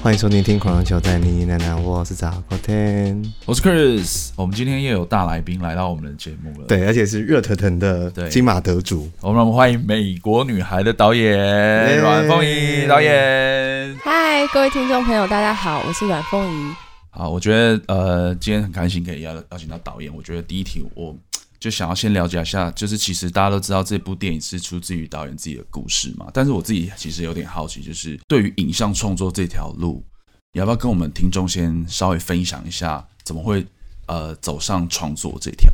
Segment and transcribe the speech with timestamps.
[0.00, 4.30] 欢迎收听《听狂人球在你奶奶》，我是杂货天，我是 Chris。
[4.36, 9.10] 我们今天又有大来宾来到我们的节目了，对，而且是热腾腾的金马得主。
[9.20, 13.98] 我们欢迎《美国女孩》的导演阮凤仪导演。
[14.04, 16.74] 嗨，各位听众朋友，大家好，我是阮凤仪。
[17.10, 20.14] 好，我觉得呃，今天很开心可以邀邀请到导演。
[20.14, 21.14] 我觉得第一题我。
[21.60, 30.04] 就想要先了解一下，就是其实大家都知道这部电影是出自于导演自己的故事嘛，但是我自己其实有点好奇，就是对于影像创作这条路，
[30.52, 33.66] 你要不要跟我们听众先稍微分享一下，怎么会
[34.06, 35.72] 呃走上创作这条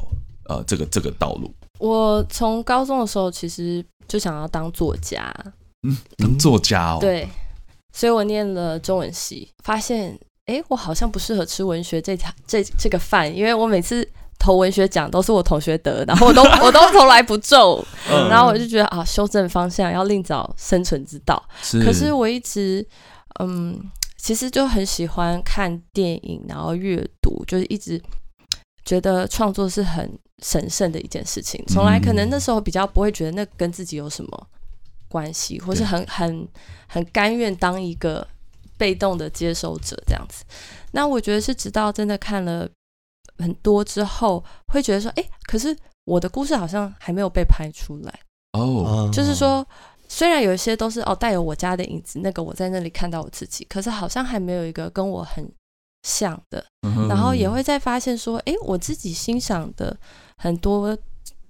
[0.49, 1.55] 呃这个这个道路？
[1.79, 5.31] 我从高中的时候其实就想要当作家，
[5.83, 7.29] 嗯，当作家哦，对，
[7.93, 14.09] 所以我念了中文系，发现哎，我好像不适合吃文学这条这这个饭，因为我每次。
[14.39, 17.83] 投文学奖都是我同学得，然后我都 我都从来不中，
[18.29, 21.43] 然后我就觉得啊，修正方向要另找生存之道。
[21.63, 22.87] 是，可是我一直
[23.41, 23.81] 嗯，
[24.19, 28.01] 其实就很喜欢看电影，然后阅读，就是一直
[28.85, 31.65] 觉得创作是很神圣的一件事情。
[31.69, 34.47] 从来可能那时候比较不会觉得那跟自己有什么
[35.09, 36.47] 关系，或是很很
[36.87, 38.27] 很甘愿当一个
[38.77, 40.45] 被动的接收者这样子。
[40.93, 42.69] 那我觉得是直到真的看了。
[43.39, 48.21] 很多之后会觉得说，哎，可是我的故事好像还没有被拍出来
[48.53, 49.07] 哦。
[49.07, 49.13] Oh.
[49.13, 49.67] 就是说，
[50.09, 55.51] 虽然有一些都是哦带有我家的影子，那个我在那里看到我自己，可是好像还没有一个跟我很
[56.03, 56.65] 像的。
[56.83, 57.09] Uh-huh.
[57.09, 59.97] 然后也会再发现说，哎，我自己欣赏的
[60.37, 60.97] 很多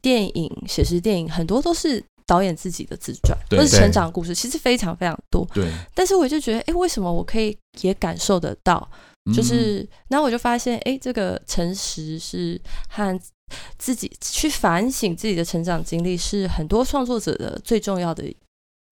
[0.01, 5.47] 电影、写实电影，很多都是导演自己的自传或是成长故事，其实非常非常多。
[5.53, 5.71] 对。
[5.95, 8.89] 但是我就觉得，哎，为什么我可以也感受得到？
[9.33, 13.19] 就是，然后我就发现，哎，这个诚实是和
[13.79, 18.23] 自己去反省自己的成长经历，是很多创作者的最重要的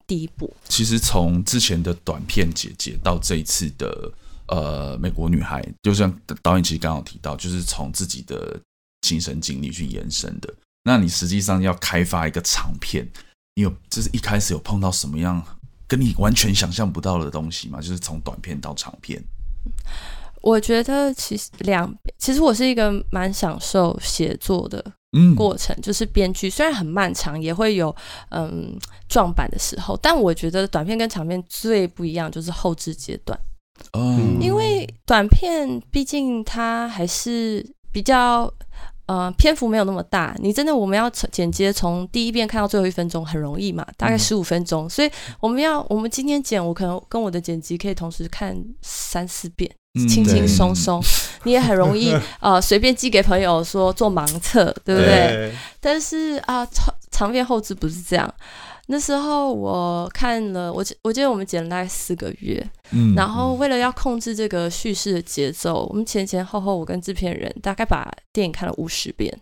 [0.06, 0.50] 第一步。
[0.68, 4.10] 其实从之前的短片姐姐到这一次的
[4.46, 8.58] 呃美国女孩，就像导演其实刚好提到，就是从自己的
[9.02, 10.54] 亲身经历去延伸的。
[10.84, 13.06] 那你实际上要开发一个长片，
[13.54, 15.44] 你有就是一开始有碰到什么样
[15.86, 17.82] 跟你完全想象不到的东西吗？
[17.82, 19.22] 就是从短片到长片。
[20.42, 24.84] 我觉得其实两，其实我是一个蛮享受写作的
[25.36, 27.94] 过程，嗯、就是编剧虽然很漫长，也会有
[28.30, 28.76] 嗯
[29.08, 33.38] 撞板的时候，但我觉得短片跟长片最不一样就是后置阶段，
[33.92, 38.52] 哦，因为短片毕竟它还是比较
[39.06, 49.70] 呃篇幅没有那么大，你真的我们要剪接从第一遍看到最后一分钟很容易嘛，大概十五分钟，嗯、所以我们要我们今天剪，我可能跟我的剪辑可以同时看三四遍。
[50.08, 51.02] 轻轻松松，
[51.44, 55.06] 你也很容易呃随便寄给朋友说做盲测，对不对？
[55.06, 55.52] 对。
[55.82, 58.34] 但是啊，长长篇后置不是这样。
[58.92, 69.32] 那时候我看了，我我记得我们剪了大概四个月，嗯，然后为了要控制这个叙事的节奏，我们前前后后我跟制片人大概把电影看了五十遍。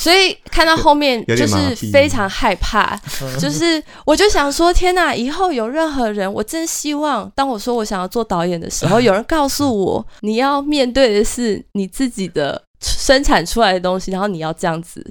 [0.00, 2.98] 所以看到后面就是非常害怕，
[3.38, 5.14] 就是我就想说，天哪！
[5.14, 15.04] 以后有任何人，我真希望当我说我想要做导演的时候， 有人告诉我，你要面对的是你自己的生产出来的东西，然后你要这样子，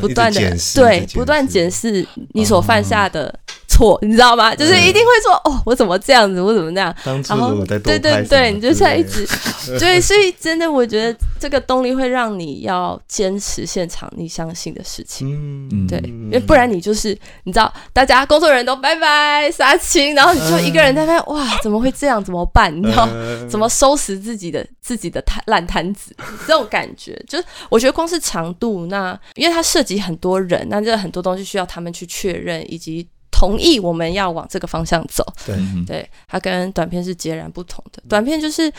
[0.00, 0.40] 不断的
[0.74, 3.34] 对，不断检视你所犯下的
[3.80, 4.54] 错，你知道吗？
[4.54, 6.94] 就是一定会说，哦，我怎么这样子，我怎么那样？
[7.26, 9.26] 然后对对对，你就在一直
[9.80, 11.18] 对，所以真的，我觉得。
[11.40, 15.26] 这个动力会让你要坚持现场你相信的事情，
[15.72, 22.22] 嗯，对，因为不然你就是你知道，大家工作人员都拜拜杀青，然后你就一个人在那，哇，怎么会这样？
[22.22, 22.70] 怎么办？
[22.76, 23.08] 你知道
[23.48, 26.14] 怎么收拾自己的自己的摊烂摊子？
[26.46, 33.08] 这种感觉，就是我觉得光是长度，那因为它涉及很多人，那这很多东西需要他们去确认以及
[33.40, 35.24] 同意我们要往这个方向走。
[35.46, 35.56] 对，
[35.86, 38.02] 对，它跟短片是截然不同的。
[38.06, 38.70] 短片就是。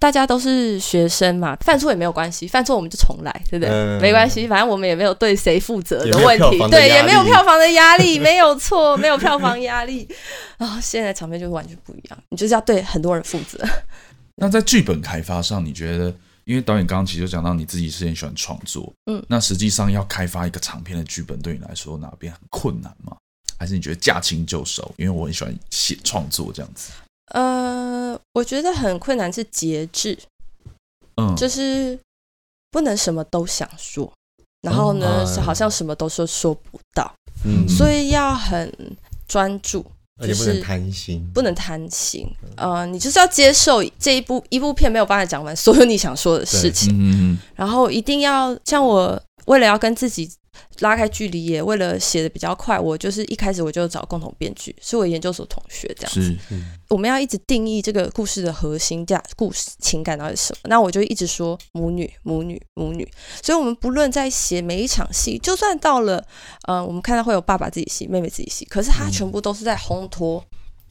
[0.00, 3.72] 大家都是学生嘛，犯错也没有关系，犯错我们就重来，对不对？
[3.72, 10.06] 嗯、没关系，反正我们也没有对谁负责的问题，对，也没有票房的压力，没有错，没有票房压力。
[10.58, 13.64] 然后、哦、现在场面就完全不一样，你就是要对很多人负责。
[14.34, 16.12] 那在剧本开发上，你觉得，
[16.44, 23.16] 因为导演刚刚其实就讲到你自己是很喜欢创作，嗯，那实际上要开发一个长篇的剧本，对你来说哪边很困难吗？
[23.58, 24.92] 还是你觉得驾轻就熟？
[24.96, 26.92] 因为我很喜欢写创作这样子。
[27.32, 30.18] 呃，我觉得很困难是节制，
[31.16, 31.98] 嗯，就是
[32.70, 34.12] 不能什么都想说，
[34.60, 37.12] 然后呢，是、嗯、好像什么都说说不到，
[37.44, 38.70] 嗯，所以要很
[39.26, 39.84] 专注，
[40.20, 49.20] 而且不能贪心，不能贪心，呃，你就是要接受这一部一部片没有办法讲完所有你想说的事情，嗯，然后一定要像我。
[49.46, 50.30] 为了要跟自己
[50.80, 56.22] 拉开距离，也为了写的比较快，我就是一开始我就找共同编剧，是我研究所同学这样子。
[56.22, 56.36] 是，
[56.88, 60.68] 我们要一直定义这个故事的核心价、故事情感到底是什么？
[60.68, 63.06] 那我就一直说母女、母女、母女。
[63.42, 66.24] 所以，我们不论在写每一场戏，就算到了，
[66.68, 70.44] 呃，我们看到会有爸爸自己戏、妹妹自己戏，可是他全部都是在烘托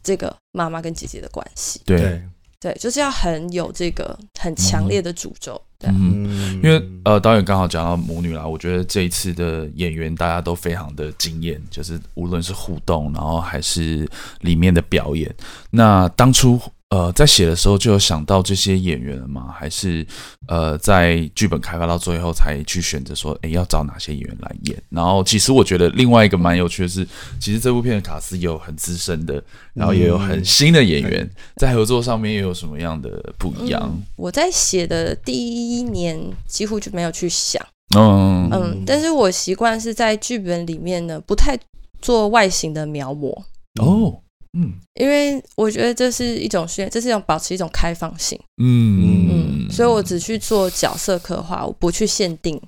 [0.03, 1.81] 这个妈妈跟姐姐的关系。
[1.85, 2.21] 对。
[2.63, 5.61] 对，就是要很有这个很强烈的诅咒。
[5.77, 15.29] 对，嗯，因为呃，导演刚好讲到母女啦，我觉得这一次的演员大家都非常的惊艳，就是无论是互动，然后还是里面的表演。
[15.69, 16.57] 那当初。
[16.93, 19.47] 呃，在写的时候就有想到这些演员了吗？
[19.51, 20.05] 还是
[20.47, 24.79] 呃，在剧本开发到最后才去选择说，哎，要找哪些演员来演？
[24.89, 27.03] 然后，其实我觉得另外一个蛮有趣的是，
[27.39, 29.43] 其实这部片的卡司有很资深的，
[29.73, 33.81] 然后也有很新的演员，在合作上面又有什么样的不一样？
[33.83, 36.15] 嗯，我在写的第一年
[36.47, 37.59] 几乎就没有去想，
[37.97, 41.57] 嗯嗯，但是我习惯是在剧本里面呢，不太
[42.03, 43.35] 做外形的描摹
[43.81, 44.19] 哦。
[44.55, 48.39] 嗯，因为我觉得这是一种训练，这是一种保持一种开放性。
[48.61, 52.61] 嗯嗯，所以我只去做角色刻画，我不去限定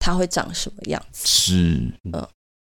[0.00, 1.26] 他会长什么样子。
[1.26, 2.26] 是，嗯，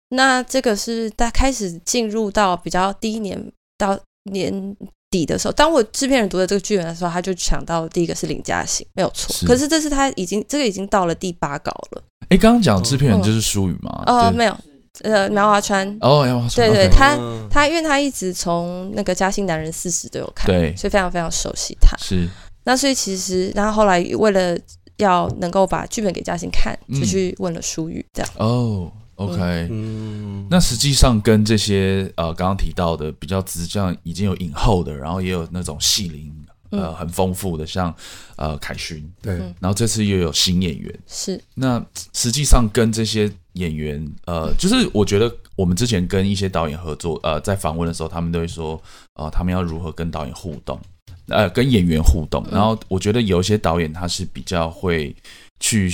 [0.09, 3.41] 那这个是在开始进入到比较第一年
[3.77, 3.97] 到
[4.31, 4.75] 年
[5.09, 9.47] 底的时候，当我制片人读的这个剧本的时候，他就想到第一个是林嘉欣，没有错。
[9.47, 12.03] 可是这是他已经这个已经到了第八稿了。
[12.27, 14.03] 哎，刚刚讲制片人就是舒宇吗？
[14.07, 14.57] 哦，没有。
[15.03, 15.87] 呃，苗华川。
[16.01, 17.17] 哦，苗华川，对对他
[17.49, 21.95] 他因为他一直从那个《嘉兴男人四十》都有看，对，所以非常非常熟悉他。
[21.97, 22.27] 是，
[22.63, 24.57] 那所以其实，然后后来为了
[24.97, 28.31] 要能够把剧本给嘉兴看，就去问了舒宇，这样。
[28.37, 36.33] 哦，OK，嗯，那实际上跟这些呃刚刚提到的比较直这样已经有影后的，然后也有那种戏龄。
[36.69, 37.95] 呃，很丰富的，像
[38.35, 41.41] 呃凯勋，对，然后这次又有新演员，是。
[41.55, 41.83] 那
[42.13, 48.81] 实际上跟这些演员，呃，就是我觉得我们之前跟一些导演合作，呃，在访问的时候，他们都会说，
[49.13, 50.79] 呃，他们要如何跟导演互动，
[51.27, 52.45] 呃，跟演员互动。
[52.51, 55.15] 然后我觉得有一些导演他是比较会
[55.59, 55.89] 去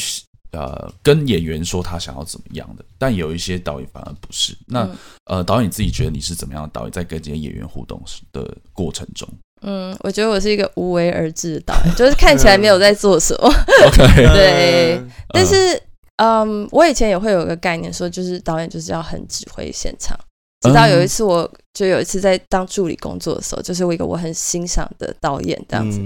[0.51, 4.57] 呃跟演员说他想要怎么样的，但有一些导演反而不是。
[4.65, 4.89] 那
[5.25, 9.27] 呃，导演自己觉得你是怎么样的导演，在跟这些演员互动的过程中？
[9.63, 13.47] 嗯，我觉得我是一个无为而治的导演，就是看起来没有在做什么。
[13.87, 13.97] OK，
[14.33, 15.81] 对，但是
[16.17, 20.17] 嗯，我以前也会有一个概念，说就是导演就是要很指挥现场。
[20.61, 25.99] 直到有一次，我就有一次在当助理工作的时候，就是我一个我很欣赏的导演这样子，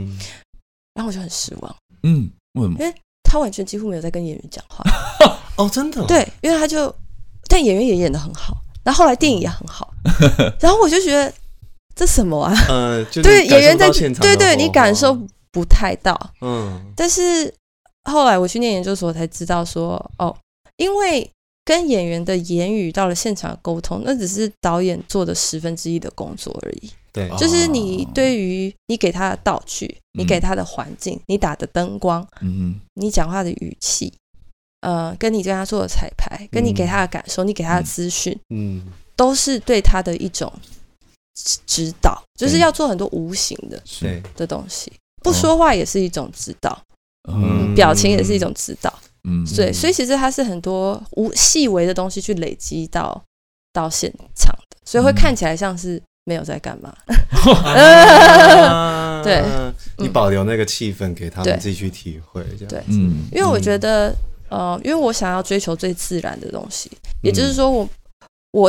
[0.95, 1.75] 然后我就很失望。
[2.03, 2.79] 嗯，为什么？
[2.79, 2.93] 因为
[3.23, 4.83] 他完全几乎没有在跟演员讲话。
[5.57, 6.03] 哦，真的？
[6.05, 6.93] 对，因为他就，
[7.47, 9.91] 但演员也演的很好，然后后来电影也很好，
[10.59, 11.33] 然后我就觉得。
[11.97, 12.53] 这什么啊？
[12.69, 15.17] 呃， 对，演员在对对，你感受
[15.51, 16.15] 不太到。
[16.41, 17.51] 嗯，但是
[18.03, 20.33] 后来我去念研究所才知道说，哦，
[20.77, 21.27] 因为
[21.65, 26.91] 跟演员的言语到了现场沟通，那只是导演做的十分之一的工作而已。
[27.11, 34.13] 对，就是你对于你给他的道具，你给他的环境，你打的灯光，嗯，你讲话的语气，
[34.81, 38.83] 呃，跟你跟他做的彩排，跟你给他的感受，你给他的资讯，嗯，
[39.15, 40.53] 都是对他的一种。
[41.65, 44.21] 指导就是要做很多无形的对。
[44.35, 44.91] 的东西，
[45.21, 46.77] 不说话也是一种指导，
[47.29, 48.91] 嗯，表情也是一种指导，
[49.23, 53.21] 嗯，对，所以其实它是很多无细微的东西去累积到
[53.71, 56.95] 到现场的，所以会看起来像是没有在干嘛，
[59.23, 59.43] 对，
[59.97, 64.13] 你保留那个气氛给他们自己去体会，这样，对，嗯，因为我觉得，
[64.49, 66.89] 呃，因为我想要追求最自然的东西，
[67.21, 67.81] 也就是说我。
[67.81, 67.89] 我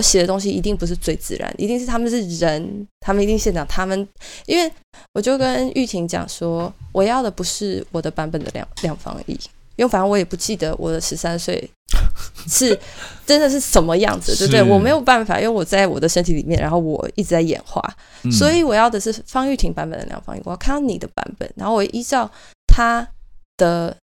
[0.02, 4.06] 写的东西一定不是最自然，一定是他们是人，他们一定现场，他们，
[4.44, 4.70] 因为
[5.14, 9.32] 我就跟玉婷讲说，我要的不是我的版本的两两方一，
[9.76, 11.70] 因为反正我也不记得我的十三岁
[12.46, 12.78] 是
[13.24, 14.62] 真的是什么样子，对不对？
[14.62, 17.82] 我没有办法，因为我在我的身体里面，然后我一直在演化，
[18.30, 22.30] 所以我要的是方玉婷版本的两方一，我要看到你的版本，然后我依照
[22.66, 23.08] 他
[23.56, 23.96] 的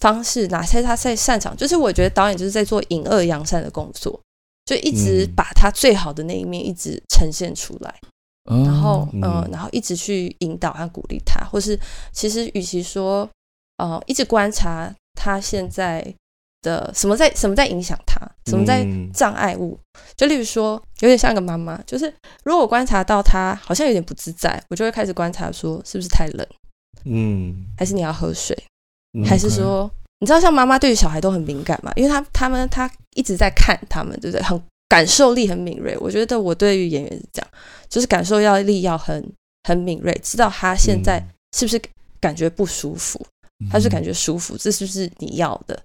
[0.00, 4.20] 方式，哪些他在擅长，就是我觉得导演就是在做隐恶扬善的工作。
[4.66, 7.94] 就一直把他最好的那一面一直呈现出来，
[8.50, 11.78] 嗯、然后嗯、呃，然后一直去引导和鼓励他，或是
[12.12, 13.28] 其实与其说
[13.78, 16.04] 呃，一直观察他现在
[16.62, 19.78] 的什么在什么在影响他，什么在障碍物，
[20.16, 26.46] 就例如说有点像个妈妈，就是如果我观察到他好像有点不自在，我就会开始观察说是不是太冷，
[27.04, 28.56] 嗯，还是你要喝水，
[29.24, 29.88] 还是说。
[30.18, 31.92] 你知道，像妈妈对于小孩都很敏感嘛？
[31.94, 34.42] 因为他他们他一直在看他们，对不对？
[34.42, 35.96] 很感受力很敏锐。
[35.98, 37.50] 我觉得我对于演员是这样，
[37.88, 39.32] 就是感受要力要很
[39.64, 41.20] 很敏锐，知道他现在
[41.56, 41.80] 是不是
[42.20, 43.20] 感觉不舒服，
[43.70, 45.76] 他是感觉舒服，这是不是你要的？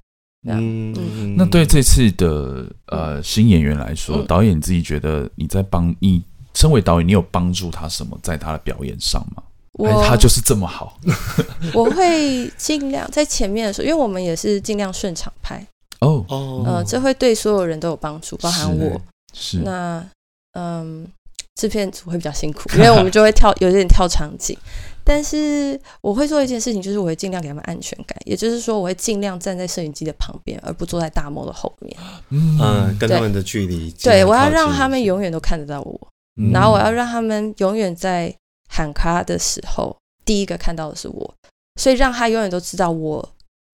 [0.47, 6.23] 嗯，嗯，那对这次的呃新演员来说，嗯、导演你自己觉得你在帮你
[6.53, 9.43] 身为导演，你有帮助他什么在他的表演上吗？
[9.73, 10.99] 我还是他就是这么好？
[11.73, 15.65] 我会尽量在前面的时候，因为我们也是尽量顺场拍
[16.01, 19.01] 哦哦，呃，这会对所有人都有帮助，包含我。
[19.33, 20.05] 是，是那
[20.53, 21.07] 嗯，
[21.55, 24.57] 制片组会比较辛苦，因为我们就会跳有点跳场景。
[25.03, 31.97] 但是我会做一件事情，就是我会尽量给他们安全感，也就是说，我会尽量站在摄影机的旁边，而不坐在大幕的后面。
[32.29, 33.91] 嗯，跟他们的距离。
[34.03, 35.99] 对，我要让他们永远都看得到我，
[36.39, 38.33] 嗯、然后我要让他们永远在
[38.69, 41.33] 喊卡的时候，第一个看到的是我，
[41.79, 43.27] 所以让他永远都知道我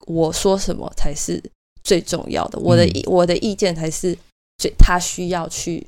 [0.06, 1.44] 我说什么才是
[1.88, 4.16] 最重要的，我的、嗯、我的意见才是。
[4.60, 5.86] 最他需要去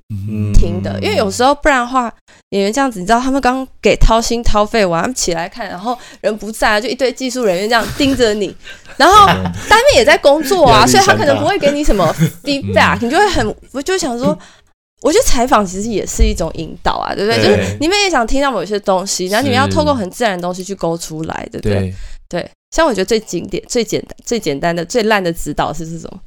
[0.53, 2.13] 听的，因为有时候不然的话，
[2.51, 8.56] 演员这样子，你知道，他们刚给掏心掏肺完，他们起来看，然后人不在，就一堆技术人员这样盯着你，
[8.96, 14.38] 然后单面也在工作啊，所以他可能不会给你什么 feedback，你就会很，我就想说，
[15.01, 17.44] 我觉得采访其实也是一种引导啊，对不对？
[17.44, 21.91] 就是你们也想听到某些东西，然后你们要透过很自然的东西去勾出来，对不对？
[22.29, 26.20] 对，像我觉得最经典、最简单、最简单的、最烂的指导是这种。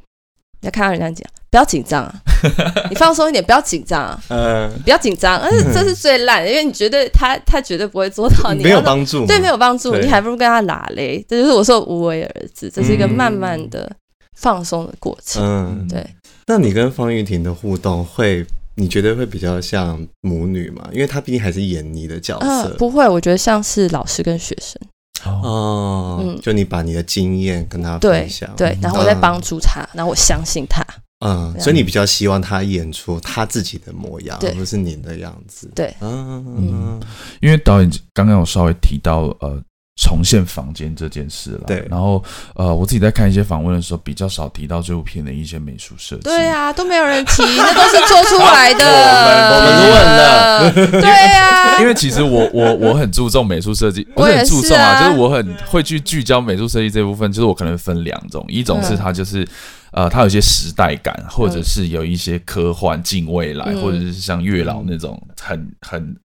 [0.61, 2.15] 你要看到人家讲，不要紧张啊，
[2.89, 8.63] 你放松一点，不要紧张啊，嗯，不要紧张，但是 这是最烂的，因为你觉得他他绝对不会做到，你。
[8.63, 13.91] 没有帮助，对，没有帮助，你还不如跟他拉嘞，这就是我说无为而治，这是一个慢慢的
[14.39, 16.07] 放松的过程，嗯，对。
[16.47, 18.47] 那你跟方玉婷的互动会，
[18.77, 20.89] 你觉得会比较像母女吗？
[20.93, 24.81] 因为她毕竟还是演你的角色，不会，我觉得像是老师跟学生。
[25.31, 30.85] 哦，嗯，就你把你的经验跟他分享，对，对，然后我再帮助他，嗯、然后我相信他，
[31.25, 37.01] 嗯，所以你比较希望他演出他自己的模样，而不是你的样子，对，嗯嗯，
[37.41, 39.63] 因为导演刚刚有稍微提到，呃。
[40.03, 41.87] 重现房间这件事了，对。
[41.89, 42.21] 然后，
[42.57, 46.23] 呃，我自己在看一些访问的时候，比较少提到这部片的一些美术设计。
[46.23, 48.85] 对啊，都没有人提，那都是做出来的。
[49.55, 50.73] 我们问了。
[51.01, 57.31] 对啊，因为其实我我我很注重美术设计，我很注重啊，就是我很会去聚焦美术设计这部分。
[57.31, 59.47] 就是我可能分两种，一种是它就是
[59.93, 66.17] 呃，它有一些时代感，或者是有一些科幻近未来，或者是像月老那种很很。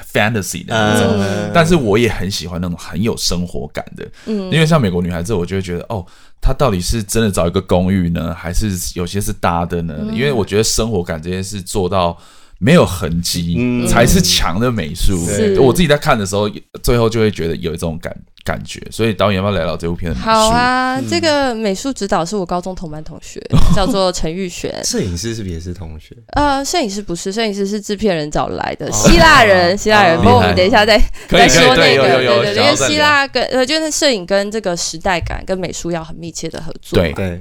[0.00, 6.04] Fantasy 的那种，嗯、但是我也很喜欢那种很有生活感的，嗯，因为像美国女孩子，我就会觉得，哦，
[6.40, 9.94] 她到底是真的找一个公寓呢，还是有些是搭的呢？
[10.00, 12.16] 嗯、因为我觉得生活感这件事做到
[12.62, 15.18] 没有痕迹，嗯、才是强的美术。
[15.58, 16.48] 我自己在看的时候，
[16.82, 18.14] 最后就会觉得有一种感。
[18.44, 20.28] 感觉，所以导演要不要聊聊这部片的美术？
[20.28, 23.40] 好啊，嗯、这个美术指导是我高中同班同学，
[23.72, 24.84] 叫做陈玉璇。
[24.84, 26.12] 摄影师是不是也是同学？
[26.32, 30.16] 呃，摄影师不是，摄影师是制片人找来的，希腊人，希腊人。
[30.18, 36.98] 不过我们等一下再再说那个，对对对，因为希腊跟呃，就是摄影跟这个时代感跟美术要很密切的合作。
[36.98, 37.40] 对对。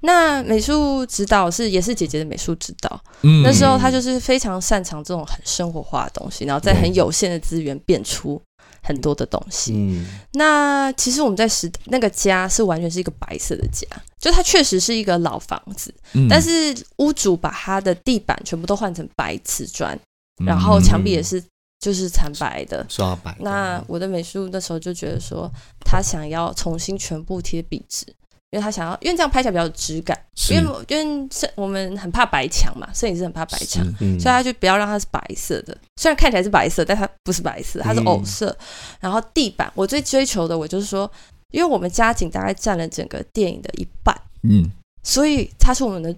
[0.00, 8.40] 那美术指导是也是姐姐的美术指导，嗯，那时候她就是非常擅长这种很生活化的东西，然后在很有限的资源变出。
[8.80, 13.86] 很多的东西，嗯，那其实我们在时那个家是完全是一个白色的家，
[14.18, 19.98] 就它确实是一个老房子，嗯，但是屋主把它的地板全部都换成白瓷砖，
[20.46, 21.42] 然后墙壁也是
[21.80, 23.36] 就是惨白的刷白。
[23.40, 25.50] 那我的美术那时候就觉得说，
[25.84, 28.06] 他想要重新全部贴壁纸。
[28.50, 30.18] 因为他想要，因为这样拍起来比较有质感。
[30.34, 35.76] 是因为因为摄我们很怕白墙嘛，摄影师很怕白墙，嗯、所以他就不要让它是白色的。
[35.96, 38.48] 虽然看起来是白色，但它不是白色，它是藕色。
[38.60, 38.66] 嗯、
[39.00, 41.10] 然后地板，我最追求的，我就是说，
[41.50, 44.70] 因为我们家景大概占了整个电影的一半，嗯，
[45.02, 46.14] 所以它是我们的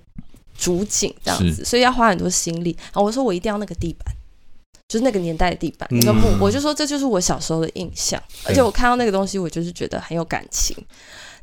[0.57, 2.77] 主景这样子，所以要花很多心力。
[2.79, 4.15] 然后我说我一定要那个地板，
[4.87, 10.77] 就是那个年代的地板，那个木，嗯、我就说这就是我小时候的印象，而且我看到那个东西，我就是觉得很有感情。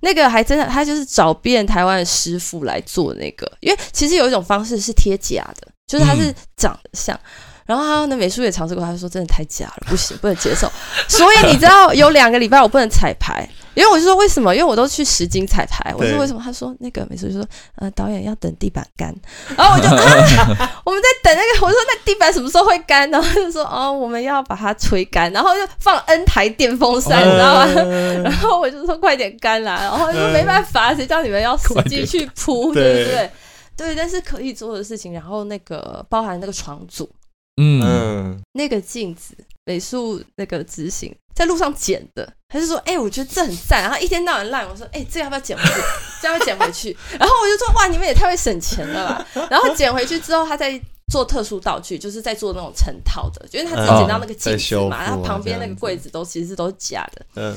[0.01, 7.15] 那个还真的，他就是找遍台湾的师傅来做那个，因为其实有一种方式是贴假的，就是它是长得像。
[7.15, 10.67] 嗯、然后他那美术也尝试过，他说真的太假了，不行，不能接受。
[11.07, 13.47] 所以你知道有两个礼拜我不能彩排。
[13.75, 14.55] 因为我就说为什么？
[14.55, 15.93] 因为我都去实景彩排。
[15.95, 16.41] 我说为什么？
[16.43, 19.13] 他说那个美术就说，呃，导演要等地板干。
[19.55, 21.63] 然后我就啊， 我们在等那个。
[21.63, 23.07] 我说那地板什么时候会干？
[23.11, 27.65] 然后就说哦，我们要把它吹干，然后就放 N 台电风扇，你知道吗？
[28.25, 29.75] 然后我就说快点干啦。
[29.79, 33.31] 然后就说没办法，谁叫你们要实际去铺，对不对？
[33.77, 35.13] 对，但是可以做的事情。
[35.13, 37.07] 然后那个包含那个床组，
[37.57, 39.35] 嗯，那个镜子。
[39.65, 45.71] 美术那个执行在路上捡的，他就说：“哎、欸，我觉得这很赞。”然后一天到晚烂，我说：“哎、欸，这要不要捡回去？
[46.21, 57.25] 这要不要捡回去？” 然后我就说：“哇，你们也太会省钱了吧！” 然后捡回去之后，他在做特殊道具，就是在做那种成套的，因为他自己捡到那个镜子嘛，然后旁边那个柜子都其实都是假的。
[57.35, 57.53] 嗯，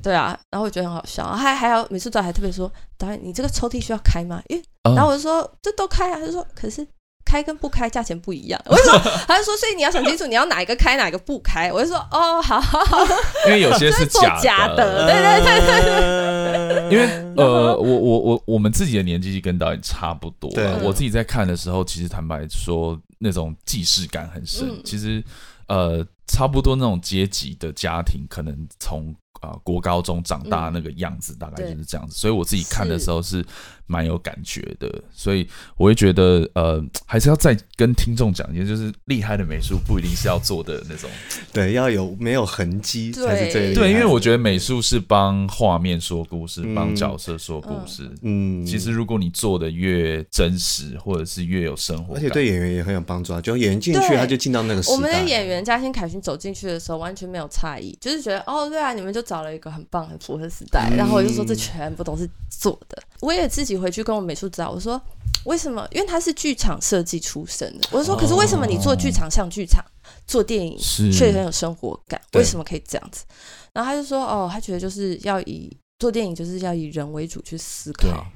[0.00, 4.40] 对啊，然后我觉得很好笑，还还有美术导还特别说，导演你这个抽屉需要开吗？
[4.46, 4.62] 因为，
[4.94, 6.86] 然后我就说这都开啊，他就说可是。
[7.24, 8.98] 开跟不开价钱不一样，我就说，
[9.28, 11.72] 他就说，所以你要想清楚，你要哪一个开，哪一个不开。
[11.72, 12.98] 我就说，哦，好，好，好，
[13.46, 16.90] 因为有些是假的，假的，对对对对对。
[16.90, 24.68] 因为 呃，我我我我们自己的年纪跟导演差不多，对我自己在看的时候，其实坦白说，那种既视感很深。
[24.68, 25.22] 嗯、其实
[25.68, 32.16] 呃，差不多那种阶级的家庭，可能从啊、呃、国高中长大那个样子，大概就是这样子。
[32.16, 33.44] 所以我自己看的时候是。
[33.90, 41.10] 蛮有感觉的，所以我会觉得，呃，还是要再跟听众讲一下，就是厉害的美术不一定是要做的那种，
[41.52, 48.08] 对，要有没有痕迹才是最对，因为我觉得美术是帮画面说故事，帮、嗯、角色说故事。
[48.22, 53.40] 嗯，其实如果你做的越真实，或者是越有生活，而且对演员也很有帮助啊。
[53.40, 54.94] 就演员进去，他就进到那个时代。
[54.94, 60.88] 我们的演员嘉欣、凯勋走进去的时候，完全没有诧异，就是觉得哦，对啊，你们就找了一个很棒、很符合时代。
[60.92, 63.02] 嗯、然后我就说，这全部都是做的。
[63.20, 65.00] 我也自己回去跟我美术指导我说，
[65.44, 65.86] 为什么？
[65.90, 67.88] 因为他是剧场设计出身的。
[67.90, 69.84] 我说，可是为什么你做剧场像剧场，
[70.26, 70.76] 做电影
[71.12, 72.20] 却很有生活感？
[72.34, 73.24] 为什么可以这样子？
[73.72, 78.26] 然后他就说，哦，他觉得就是要以做电影就是要以人为主去思考，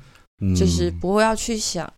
[0.57, 1.93] 就是不会要去想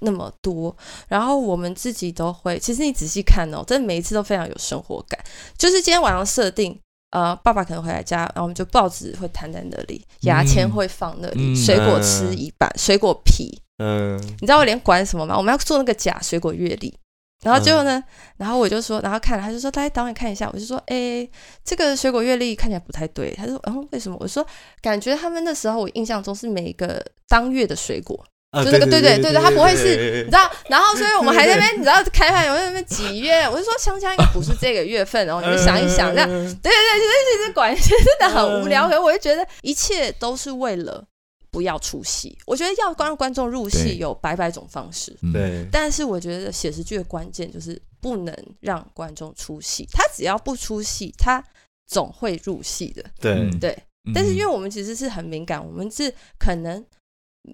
[0.00, 0.74] 那么多。
[1.08, 5.18] 然后我们自己都会，其实你仔细看哦，真的每一次都非常有生活感。
[5.56, 6.78] 就是今天晚上设定。
[7.12, 13.60] 呃，爸爸可能回来家，然后我们就报纸会摊在那里，牙签会放那里，嗯、水果吃一半，嗯、水果皮。
[13.78, 15.36] 嗯，你知道我连管什么吗？
[15.36, 16.94] 我们要做那个假水果月历，
[17.42, 18.04] 然后最后呢，嗯、
[18.38, 21.28] 然后我就说，然后看了，他就说，来导演看一下，我就说，哎，
[21.64, 23.34] 这个水果月历看起来不太对。
[23.34, 24.16] 他说，嗯，为什么？
[24.20, 24.46] 我说，
[24.80, 28.24] 感觉他们那时候我印象中是每一个当月的水果。
[28.60, 41.02] 就那个对对对对，他不会是，你知道，然后所以我们还在那边，你知道开拍有那边几月，我就说香香应该不是这个月份，然后你们想一想，这样对对对，其实其实管 真的很无聊，可是我就觉得一切都是为了
[41.50, 42.36] 不要出戏。
[42.44, 51.42] 我觉得要让观众入戏有百百种方式，对，但是我觉得写实剧的关键就是不能让观众出戏，他只要不出戏，他
[51.86, 53.50] 总会入戏的，对。
[53.58, 53.78] 对。
[54.12, 56.84] 但是因为我们其实是很敏感，我们是可能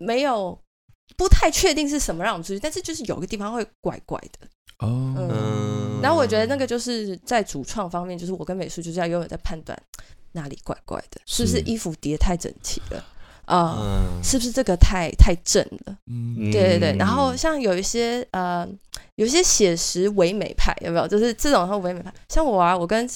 [0.01, 0.59] 没有。
[1.17, 4.47] 不太确定是什么让我们出去，但是就是有个地方会怪怪的
[4.87, 5.15] 哦。
[5.17, 9.77] 嗯，然后我觉得那个就是在主创方面，就是我跟美术就是要永远在判断
[10.33, 13.05] 哪里怪怪的，是不是衣服叠太整齐了
[13.47, 13.79] 啊？
[13.81, 15.97] 嗯，是不是这个太太正了？
[16.07, 16.97] 嗯，对对对。
[16.99, 18.69] 然后像有一些呃，
[19.17, 21.09] 有一些写实唯美派有没有？
[21.09, 23.09] 就是这种很唯美派，像我啊，我跟。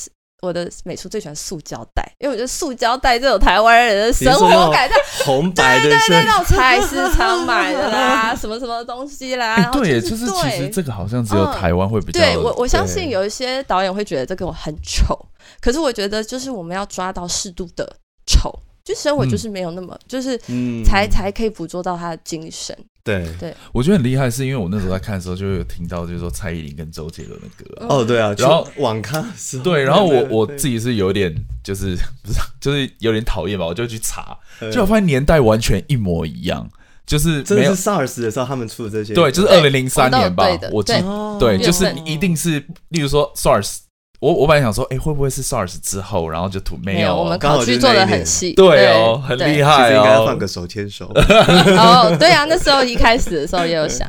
[0.43, 4.91] 我的美术最喜欢塑胶袋，因为我觉得塑胶袋这种台湾人的生活感，
[5.25, 9.55] 红白的，对对对，那种菜市场买的啦， 什么什么东西啦。
[9.55, 12.21] 欸、对，就是其实这个好像只有台湾会比较。
[12.21, 15.17] 对我我相信有一些导演会觉得这个我很丑，
[15.61, 18.53] 可是我觉得就是我们要抓到适度的丑，
[18.85, 20.37] 就生活就是没有那么，嗯、就是
[20.85, 22.77] 才才可以捕捉到他的精神。
[23.05, 27.87] 对对，我觉得很厉害，是因为我那时候在看的时候，就有听到就是说蔡依林跟周杰伦的歌。
[27.89, 29.59] 哦，对啊，然后网咖是。
[29.59, 31.35] 对，然后我我自己是有点
[31.65, 34.39] 就是不是就是有点讨厌吧，我就去查，
[34.73, 36.69] 就我发现年代完全一模一样，
[37.05, 40.93] 就是真的是 SARS 的时候他们出的这些，对，就是二零零三年吧，我记，
[41.41, 43.79] 对，就是一定是，例如说 SARS。
[44.23, 47.17] 我我本来想说，哎，会不会是 SARS 之后，然后就涂没有？
[47.17, 49.97] 我们考据做的很细，对哦，很厉害哦。
[49.97, 51.11] 应该要放个手牵手。
[51.77, 54.09] 哦，对啊，那时候一开始的时候也有想，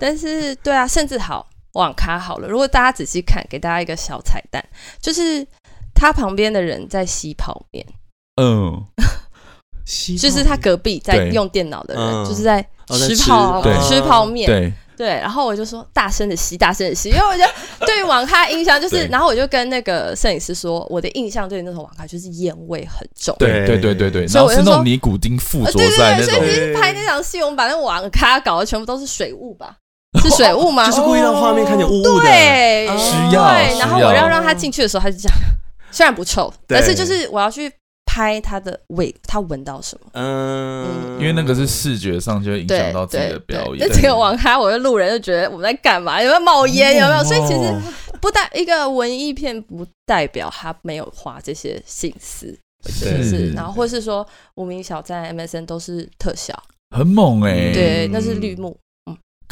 [0.00, 2.48] 但是对啊，甚至好网咖好了。
[2.48, 4.60] 如果大家仔细看，给大家一个小彩蛋，
[5.00, 5.46] 就是
[5.94, 7.86] 他旁边的人在吸泡面，
[8.42, 8.82] 嗯，
[10.18, 14.72] 就是他隔壁在用电脑的人，就是在吃泡吃泡面，对。
[15.02, 17.52] 对，然后我就说大声的吸，大声的吸，因为我觉得
[17.84, 23.34] 对于网咖印象就是，然后我就跟那个摄影师说，我的印象对那种网咖就是烟味很重。
[23.36, 26.34] 对对对对对，然后是那种尼古丁附着在那种。
[26.36, 29.74] 所以其实拍那场戏，我们把那网咖搞得全部都是水雾吧？
[30.22, 30.86] 是水雾吗？
[30.86, 32.22] 就是故意让画面看起来雾雾的。
[32.22, 33.50] 对，需要。
[33.50, 35.36] 对，然后我要让他进去的时候，他就这样，
[35.90, 37.68] 虽然不臭，但是就是我要去。
[38.12, 40.10] 拍他的味，他闻到什么？
[40.12, 43.78] 嗯，因为那个是视觉上就会影响到自己的表演。
[43.88, 46.22] 那这个网咖，我的路人就觉得我们在干嘛？
[46.22, 46.98] 有没有冒烟？
[46.98, 47.24] 有没有？
[47.24, 47.74] 所以其实
[48.20, 52.54] 不代一个文艺片，不代表他没有花这些心思，
[52.90, 53.50] 是是。
[53.52, 56.54] 然后或是说，无名小站 MSN 都是特效，
[56.94, 57.72] 很猛哎。
[57.72, 58.76] 对，那是绿幕。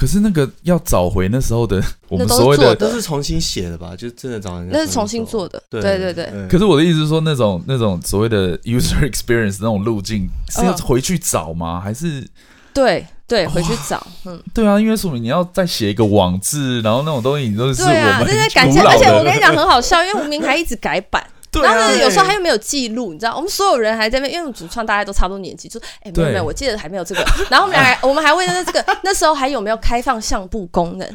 [0.01, 3.95] 可是那个要找回那时候的 我们所谓的都是重新写的吧？
[3.95, 5.63] 就真的找人，那是重新做的。
[5.69, 6.27] 对对对。
[6.49, 11.79] 可是我的意思是说，那种那种所谓的 user experience 那种路径是要回去找吗？
[11.79, 12.27] 还是？
[12.73, 14.07] 对对，回去找。
[14.25, 18.81] 嗯，对啊，因为说明你要再写一个网志，然后那种东西你都是对啊这些感谢。
[18.81, 21.23] 而且我跟你讲很好笑，因为无名还一直改版。
[21.53, 21.75] 对、啊。
[21.75, 27.25] 然后呢，有时候还有没有记录，你知道，我们所有人还在那，因为我们主创大家都差不多年纪，就哎，没有没有，我记得还没有这个。
[27.51, 31.09] 然后我们俩，我们还问那这个，那时候还有没有开放相簿功能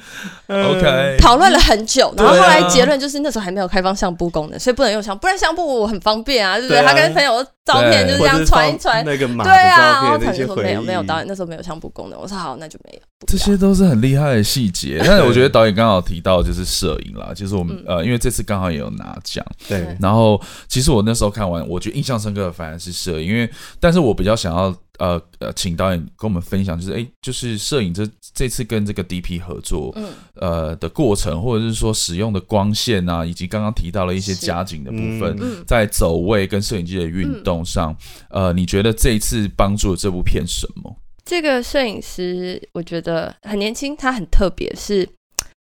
[0.47, 6.81] ？OK，讨论了很久，然后后来结论就是那时候还没有开放相簿功能，所以不能用相，不然相簿我很方便啊，对不对？
[6.83, 12.99] 他跟朋友的照片就是这样传一传，那个马对啊，然后他就说没有没有导演那时候没有相簿功能，我说好，那就没有。
[13.27, 19.95] 这些都是很厉害的细节， 但是我觉得导演刚好提到就是摄影啦，就是我们呃，因为这次刚好也有拿奖，对。
[19.99, 37.95] 然后其实我那时候看完，我觉得印象深刻的反而是摄影，因为但是我比较想要呃呃，请导演跟我们分享，就是哎，就是摄影这这次跟这个 DP 合作，嗯，呃的过程，或者是说使用的光线啊，以及刚刚提到了一些加景的部分，在走位跟摄影机的运动上，
[38.29, 40.95] 呃，你觉得这一次帮助了这部片什么？
[41.25, 45.09] 这个摄影师我觉得很年轻，他很特别，是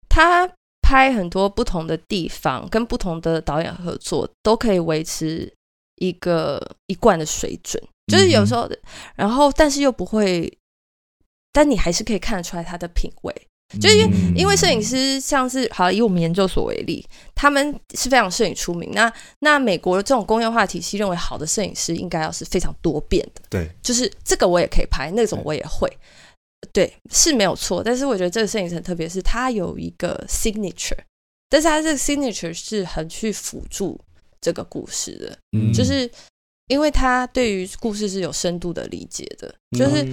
[0.09, 0.47] 他
[0.81, 5.51] 拍很多不同的地方，跟不同的导演合作，都可以维持
[5.95, 7.81] 一个一贯的水准。
[8.11, 8.77] 就是有时候，嗯、
[9.15, 10.51] 然后但是又不会，
[11.53, 13.47] 但你还是可以看得出来他的品味。
[13.79, 18.91] 就是因为，因为摄影师像是好以我们研究所为例，他们是非常摄影出名。
[18.93, 23.41] 那那美国的这种工业化体系认为好的摄影师应该要是非常多变的。
[23.49, 25.89] 对，就是这个我也可以拍，那种我也会。
[26.71, 27.83] 对，对，是没有错。
[27.83, 30.97] 但是我觉得这个摄影师很特别，是他有一个 signature，
[31.49, 33.99] 但是他这个 signature 是很去辅助
[34.39, 35.37] 这个故事的。
[35.57, 36.09] 嗯，就是
[36.67, 39.53] 因为他对于故事是有深度的理解的。
[39.77, 40.07] 就是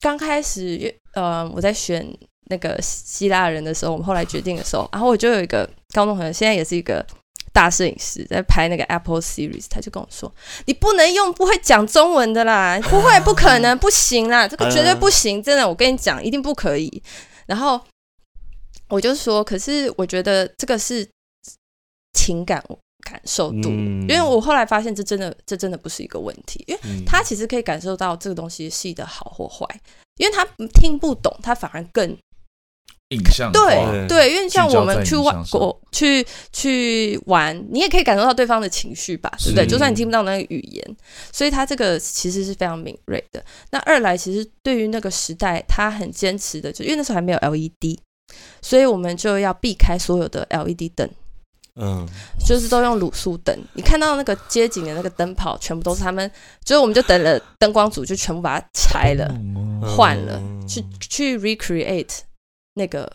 [0.00, 2.10] 刚开始，呃，我在选。
[2.50, 7.04] 那个希腊人的时候，我们后来决定的时候，然后我就有一个高中朋友，现在也是一个
[7.52, 10.32] 大摄影师，在拍那个 Apple Series，他就跟我说
[10.66, 17.02] ：“你不能用不会讲中文的啦，不会，不可 能，不行啦，这个绝对不行，真的，我跟你讲，一定不可以。”
[17.46, 17.80] 然后
[18.88, 21.08] 我就说：“可是我觉得这个是
[22.12, 22.62] 情感
[23.02, 29.66] 感受度，因为我后来发现这真的，这真的不是一个问题，因为他其实可以感受到这个东西戏的好或坏，
[30.18, 32.16] 因为他听不懂，他反而更。”
[33.10, 39.66] 印象对对，因为像我们去外国去去玩，你也可以感受到对方的情绪吧，对不对？
[39.66, 40.96] 就算你听不到那个语言，
[41.32, 43.44] 所以他这个其实是非常敏锐的。
[43.70, 47.98] 那二来，其实对于那个时代，他很坚持的，就因为那时候还没有 LED，
[48.62, 51.10] 所以我们就要避开所有的 LED 灯，
[51.80, 52.06] 嗯，
[52.46, 53.58] 就是都用卤素灯。
[53.72, 56.30] 你看到那个街景的那个灯泡，全部都是他们，
[56.64, 59.34] 所以我们就等了灯光组，就全部把它拆了，
[59.96, 62.20] 换了，去去 recreate。
[62.80, 63.06] 那个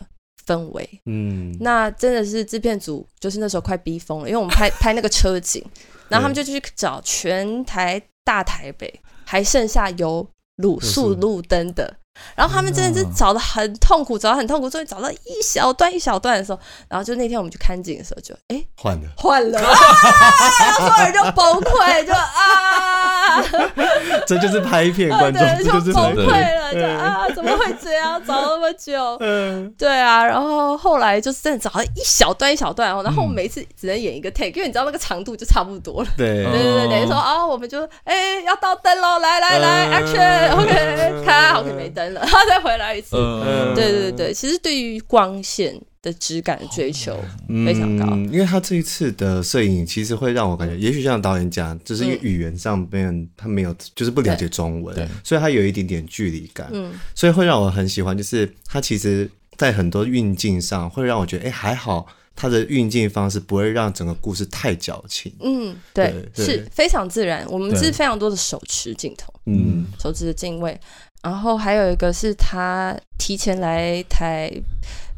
[0.46, 5.60] 氛围，嗯，那真的是制片组，就是那时候快逼疯了，因为我们拍 拍那个车景，
[6.08, 10.24] 然后他们就去找全台大台北还剩下有
[10.58, 11.96] 卤素路灯的。
[12.34, 19.06] 然后他们真的是找的很痛苦，找的很痛苦，终于找到一小段一小段的时候，然后就那天我们去看景的时候就，就哎换了。
[19.18, 19.58] 换了，
[20.80, 22.95] 所有人就崩溃，就啊，
[24.26, 42.12] 这就是拍片观众，对，就崩溃了，就啊，怎么会这样，找那么久， 嗯，对啊，然后后来就是真的找了一小段一小段，然后每次只能演一个 take，因为你知道那个长度就差不多了，对，对对对，等于说啊，我们就哎要到灯喽，来来来，action，OK，看，OK 没灯。
[42.12, 47.18] 然 后再回来一次，嗯、对对对，其实对于光线的质感追求
[47.64, 62.06] 非常高，嗯，因为他这一次的摄影其实会让我感觉，也许像导演讲，就是因为语言上面他没有，就是不了解中文，对，所以他有一点点距离感，嗯，所以会让我很喜欢，就是他其实在很多运镜上会让我觉得，哎，还好。
[62.36, 67.46] 他的运镜方式不会让整个故事太矫情，嗯，对，对是非常自然。
[67.48, 70.78] 我们是非常多的手持镜头，嗯，手持的镜位。
[71.22, 74.52] 然后还有一个是他提前来台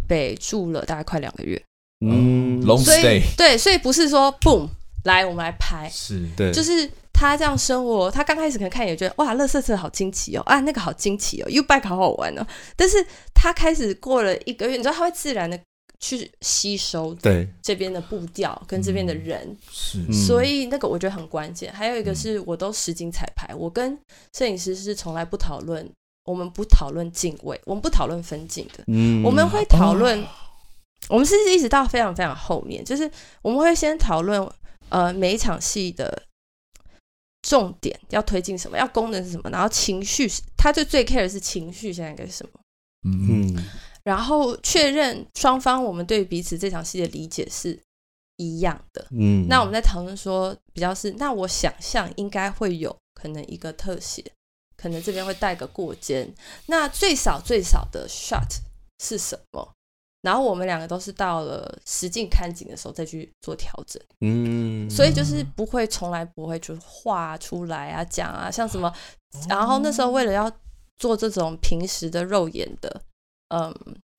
[0.07, 1.61] 北住了大概快两个月，
[2.07, 4.69] 嗯，long stay，对，所以不是说 boom
[5.05, 12.47] 来我们来拍，是对，就是他这样生活，他刚开始可能看也觉得哇，乐色车好惊奇哦，啊，那个好惊奇哦，U-bike 好好玩哦。
[12.77, 13.05] 但是
[13.35, 15.59] 他开始过了一个月，你知道他会自然的。
[16.01, 17.49] 去吸收对。
[17.63, 21.73] 这边的步调跟这边的人，是，所以那个我觉得很关键。
[21.73, 23.99] 还有一个是我都实景彩排，我跟
[24.37, 25.89] 摄影师是从来不讨论，
[26.25, 30.25] 我们不讨论镜位，我们不讨论分镜的，嗯，我们会讨论，
[31.09, 33.11] 我们是一直到非常非常后面，就是
[33.43, 34.49] 我们会先讨论
[34.89, 36.23] 呃每一场戏的
[37.43, 42.61] 重点要推进什么，要功能是什么，然后情绪，他就最 care 的是情绪现在该是什么，
[43.05, 43.57] 嗯。
[44.09, 47.79] 然后确认双方我们对彼此这场戏的理解是
[48.39, 49.07] 一样的。
[49.11, 54.25] 嗯，那我们在讨论说比较是，那我想象应该会有可能一个特写，
[54.79, 56.35] 可能这边会带个过肩。
[56.69, 58.49] 那最少最少的 shot
[58.99, 59.75] 是什么？
[60.23, 68.91] 然后我们两个都是到了实境看景的时候再去做调整，嗯，所以就是不会从来不会就画出来啊讲啊，像什么，
[69.51, 70.51] 然后那时候为了要
[70.97, 73.03] 做这种平时的肉眼的，
[73.49, 73.75] 嗯，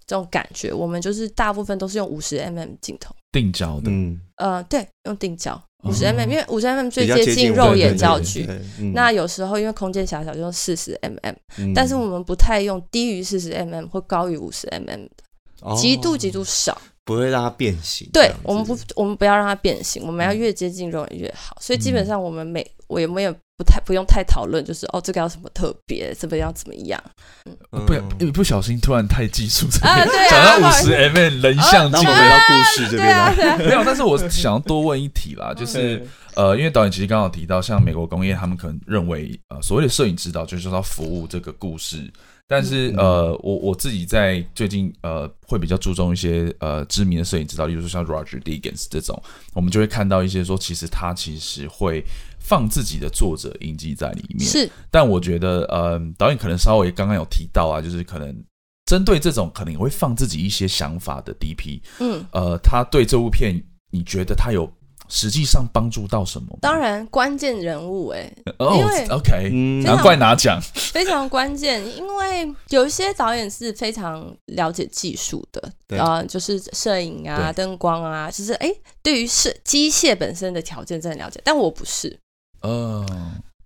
[0.06, 3.15] 这种感觉，我们就是大部分都是用五十 mm 镜头。
[3.32, 8.48] 定焦的，嗯，呃，对，用定焦五十 mm，因为五十 mm 最接近肉眼焦距，
[8.94, 15.76] 那有时候因为空间狭小就用四十 mm，但是我们不太用低于四十 mm 或高于五十 mm 的。
[15.76, 18.10] 极度极度少，不会让它变形。
[18.13, 21.58] 对，我们不，我们不要让它变形，我们要越接近肉眼越好。
[21.60, 26.98] 所以基本上我们每我也没有不太不用太讨论，就是哦，这个要什么特别，这个要怎么样？
[27.43, 27.93] 嗯，不，
[28.24, 33.58] 一不小心突然太技术层面，讲到五十 mm 人像，那我们回到故事这边来。
[33.60, 36.02] 没有，但是我想要多问一题啦，就是
[36.36, 42.10] 呃，因为导演其实刚好提到，像美国工业，他们可能认为呃，所谓的摄影指导就是要服务这个故事。
[42.52, 49.22] 但是呃，我我自己在最近呃，会比较注重一些呃知名的摄影指导，例如说像 Roger Deakins 这种，
[49.54, 52.04] 我们就会看到一些说，其实他其实会
[52.50, 54.40] 放自己的作者印记在里面。
[54.40, 58.44] 是，但我觉得呃，导演可能稍微刚刚有提到啊，就是可能
[58.88, 64.68] 针对这种可能也会放自己一些想法的 DP，嗯，呃，他对这部片，你觉得他有？
[65.12, 66.56] 实际上帮助到什么？
[66.62, 69.50] 当然，关键人物哎、欸，哦、因为 OK，
[69.84, 70.62] 难怪拿奖，
[70.94, 71.84] 非常关键。
[71.98, 81.42] 因为有一些导演是非常了解技术的，啊就是摄影啊、灯光啊，就是哎，对于是机械本身的条件真的了解。
[81.44, 82.16] 但我不是，
[82.62, 83.06] 嗯、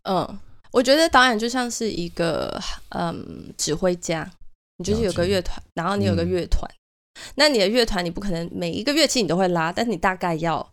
[0.03, 0.39] uh、嗯，
[0.71, 4.29] 我觉得导演就像是一个嗯指挥家，
[4.77, 10.67] 你就是有个乐团，然后你有个乐团，嗯、那你的乐团你不可能每一个乐器你都会拉，但是你大概要。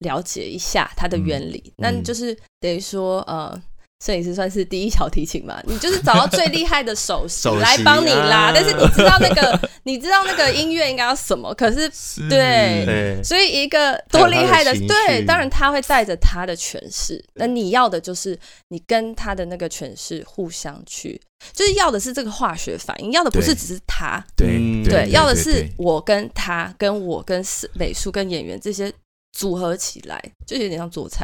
[0.00, 3.58] 了解一下它的原理，嗯、那就是等于说，呃，
[4.04, 12.28] 摄影师算是第一小提琴嘛， 你就是找到最厉害的首席来帮你拉，但是你知道那个， 你知道那个音乐应该要什么，可是，是。
[12.28, 13.22] 对，对。
[13.22, 21.18] 所以一个多厉害的，的对，当然他会带着他的诠释，那你要的就是你跟他的那个诠释互相去，
[21.54, 28.92] 就是要的是这个化学反应，要的不是只是他，对对，对，要的是我跟他，跟我跟美术跟演员这些。
[29.36, 31.22] 组合起来就有点像做菜，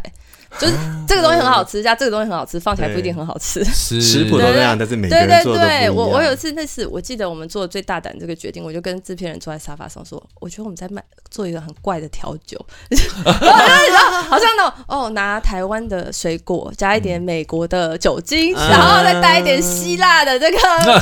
[0.59, 0.75] 就是
[1.09, 3.65] 这个东西很好吃，加这个东西很好吃，放起来不一定很好吃。
[3.65, 5.71] 食谱都那样，但是每个人做的不一样。
[5.71, 12.59] 对对对，我我有一次那次我记得我们做的最大胆这个决定，我就跟制片人坐在沙发上说，我觉得我们在卖做一个很怪的调酒，
[13.25, 20.59] 好像那种哦，拿台湾的水果加一点美国的酒精，然后再带一点希腊的这个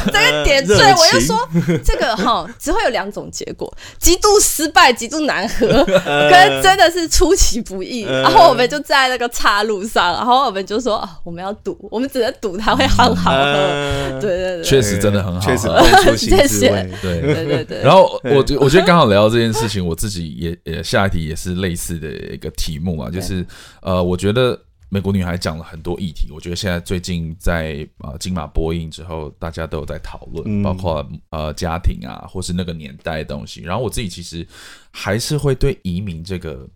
[0.06, 1.36] 这个点缀，我就说
[1.84, 7.00] 这个哈只会有两种结果：极度失败，极度难喝，跟真的是。
[7.00, 14.20] 是出其不意，然后我们就在那个岔路上，然后我们就说啊，我们要赌，我们只能赌它会很好喝。
[14.20, 16.90] 对对对，确实真的很好，确实很出其滋 味。
[17.00, 17.83] 对对对对。
[17.83, 23.46] 然后我我觉得刚好聊到这件事情，我自己也也下一题也是类似的一个题目啊，就是
[23.81, 24.59] 呃，我觉得。
[24.92, 33.61] 美国女孩讲了很多议题，我觉得现在最近在呃金马播映之后，大家都有在讨论，嗯、包括呃家庭啊，或是那个年代的东西。
[33.61, 34.44] 然后我自己其实
[34.90, 36.68] 还是会对移民这个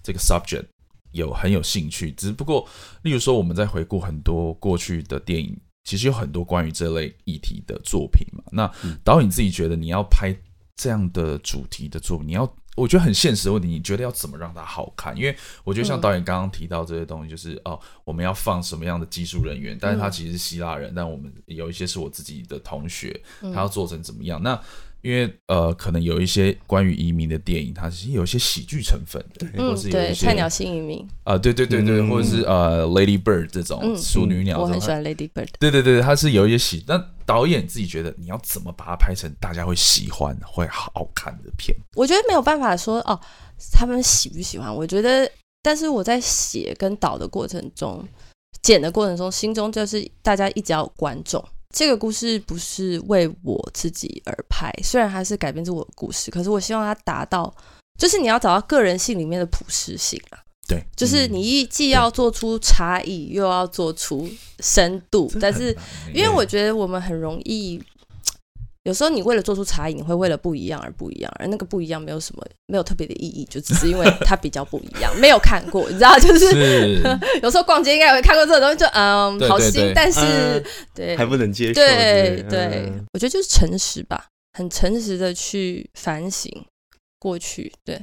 [0.00, 0.66] 这个 subject
[1.16, 2.12] 有很有兴趣。
[2.12, 2.68] 只不过，
[3.02, 8.44] 例如说我们在回顾很多过去的电影，其实有很多关于这类议题的作品嘛。
[8.52, 8.70] 那
[9.02, 10.32] 导演自己觉得你要拍
[10.76, 12.56] 这样的主题的作品，你要？
[12.76, 15.16] 我觉得很现实的问题，你觉得要怎么让它好看？
[15.16, 24.38] 因为我觉得像导演刚刚提到这些东西，就是、嗯、哦，我们要放什么样的技术人员，但是他其实是希腊人，嗯、但我们有一些是我自己的同学，他要做成怎么样？
[24.40, 24.62] 嗯、那
[25.06, 37.02] 因为呃，可能有一些关于移民的电影，它其实有一些喜剧成分的，嗯，或是有一些菜鸟新移民啊、呃，对对对对，嗯、或者是呃，Lady Bird 这种淑女鸟、嗯，我很喜欢 Lady Bird，对对对，它是有一些喜，那。
[37.26, 41.76] 导演自己觉得你要怎么把它拍成大家会喜欢、会好看的片？
[41.96, 43.20] 我觉得没有办法说哦，
[43.72, 44.72] 他们喜不喜欢？
[44.72, 45.28] 我觉得，
[45.60, 48.00] 但是我在写跟导的过程中、
[48.62, 51.44] 剪的过程中，心中就是大家一直要有观众。
[51.76, 57.54] 这个故事不是为我自己而拍，虽然它是改编自我的故事，可是我希望它达到，
[57.98, 60.40] 就是你要找到个人性里面的普适性啊。
[60.66, 64.26] 对，就是你一既要做出差异，又要做出
[64.60, 65.76] 深度，但是
[66.14, 67.78] 因为我觉得我们很容易，
[68.86, 77.02] 有时候你为了做出差异，你会为了不一样而不一样，而那个不一样没有什么，没有特别的意义，就只是因为它比较不一样，没有看过，你知道，就是
[77.42, 81.16] 有时候逛街应该也会看过这个东西，就嗯，好新，但是对。
[81.16, 86.48] 还不能接受，对对，我觉得就是诚实吧，很诚实的去反省
[87.18, 88.00] 过去，对。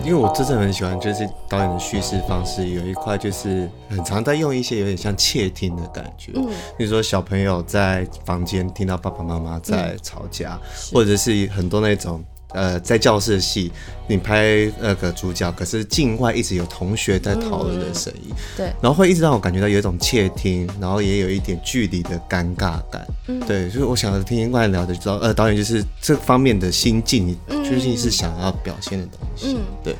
[0.00, 12.24] 因因为我真的很喜欢，就是导演的叙事方式有一块就是很常在用一些有点像窃听的感觉，嗯，比如说小朋友在房间听到爸爸妈妈在吵架，嗯、或者是很多那种。
[12.52, 13.70] 呃，在教室的戏，
[14.08, 29.96] 你拍那个主角，可是境外一直有同学在讨论的声音，嗯，对，然后会一直让我感觉到有一种窃听，然后也有一点距离的尴尬感，嗯，对，所以我想听听过来聊的，就知道呃，导演就是这方面的心境，你究竟是想要表现的东西，嗯，对，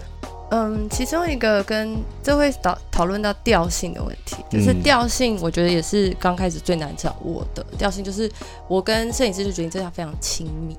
[0.50, 7.64] 嗯，其中一个跟这会讨讨论到调性的问题，就是调性，我觉得也是刚开始最难掌握的。
[7.78, 8.28] 调性，就是
[8.66, 10.76] 我跟摄影师就决定这样非常亲密。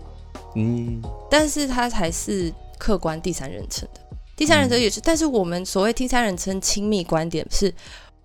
[0.56, 4.02] 嗯，但是他才是客观第三人称的，
[4.36, 7.74] 第三人称也是，嗯、但是我们所谓第三人称亲密观点是，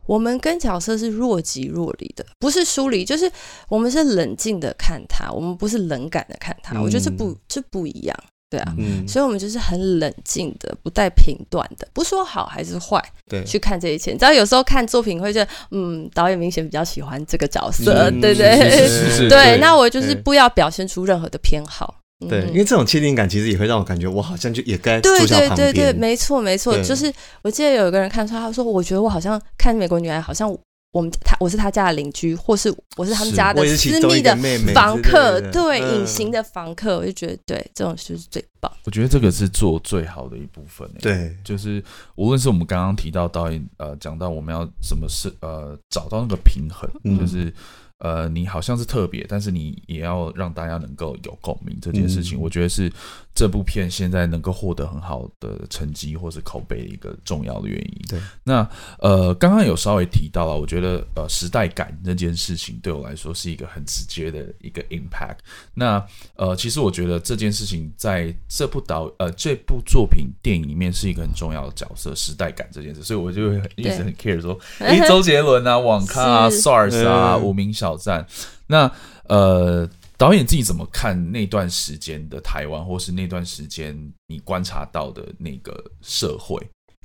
[0.06, 3.30] 我们跟角色是若即若离的，不是疏离，就是
[3.68, 8.16] 我们是冷静的看他，我们不是冷感的看他，嗯、我觉得这不这不一样，
[8.48, 14.12] 对啊，嗯、所以我们就是很冷静的，不带评断的，不说好还是坏，对，去看这一切。
[14.12, 18.56] 你知道有时候看作品会觉得，嗯，导演明显比较喜欢这个角色，嗯、 对对。
[18.58, 21.96] 对，对，那我就是不要表现出任何的偏好。
[22.30, 24.98] 对，因为这种确定感其实也会让我感觉，我好像就也该。
[25.02, 30.50] 对对对对，没错没错，就是我记得有一个人看出来，他说：“我觉得我好像看美国女孩，好像
[30.96, 34.34] 我们他我是他家的邻居，或是我是他们家的私密的
[34.74, 38.72] 房客，对，隐形的房客。”我就觉得，对，这种就是最棒。
[38.84, 40.88] 我觉得这个是做最好的一部分。
[41.02, 47.52] 对，就是无论是我们刚刚提到导演呃讲到我们要怎么是呃找到那个平衡，就是。
[47.98, 52.92] 呃，你好像是特别，但是你也要让大家能够有共鸣这件事情，嗯、我觉得是
[53.34, 58.02] 这部片现在能够获得很好的成绩或是口碑的一个重要的原因。
[58.08, 65.38] 对，那呃，刚刚有稍微提到了，我觉得呃，时代感这件事情对我来说是一个很直接的一个 impact。
[65.72, 66.04] 那
[66.34, 78.26] 呃，其实我觉得这件事情在这部导呃这部作品电影里面是一个很重要的角色，时代感这件事，所以我就会一直很 care 说， 哎，周杰伦啊，网咖啊，SARS 啊，无名小挑战，
[78.66, 78.90] 那
[79.28, 83.96] 呃，导演自己怎么看那段时间的台湾，或是那段时间
[84.26, 85.72] 你观察到的那个
[86.02, 86.58] 社会，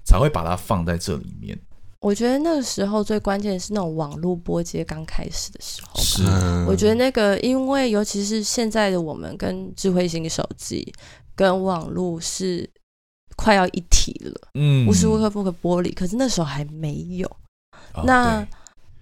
[0.04, 1.56] 才会把它放在这里面？
[2.00, 6.24] 我觉得那个时候最关键的是那种网络波接刚开始的时候，是。
[6.68, 10.92] 我觉得那个，因为尤其是现在的我们跟智慧型手机
[11.36, 12.68] 跟网络是
[13.36, 15.92] 快要一体了，嗯，无时无刻不可剥离。
[15.92, 17.28] 可是那时候还没有，
[17.94, 18.48] 哦、那，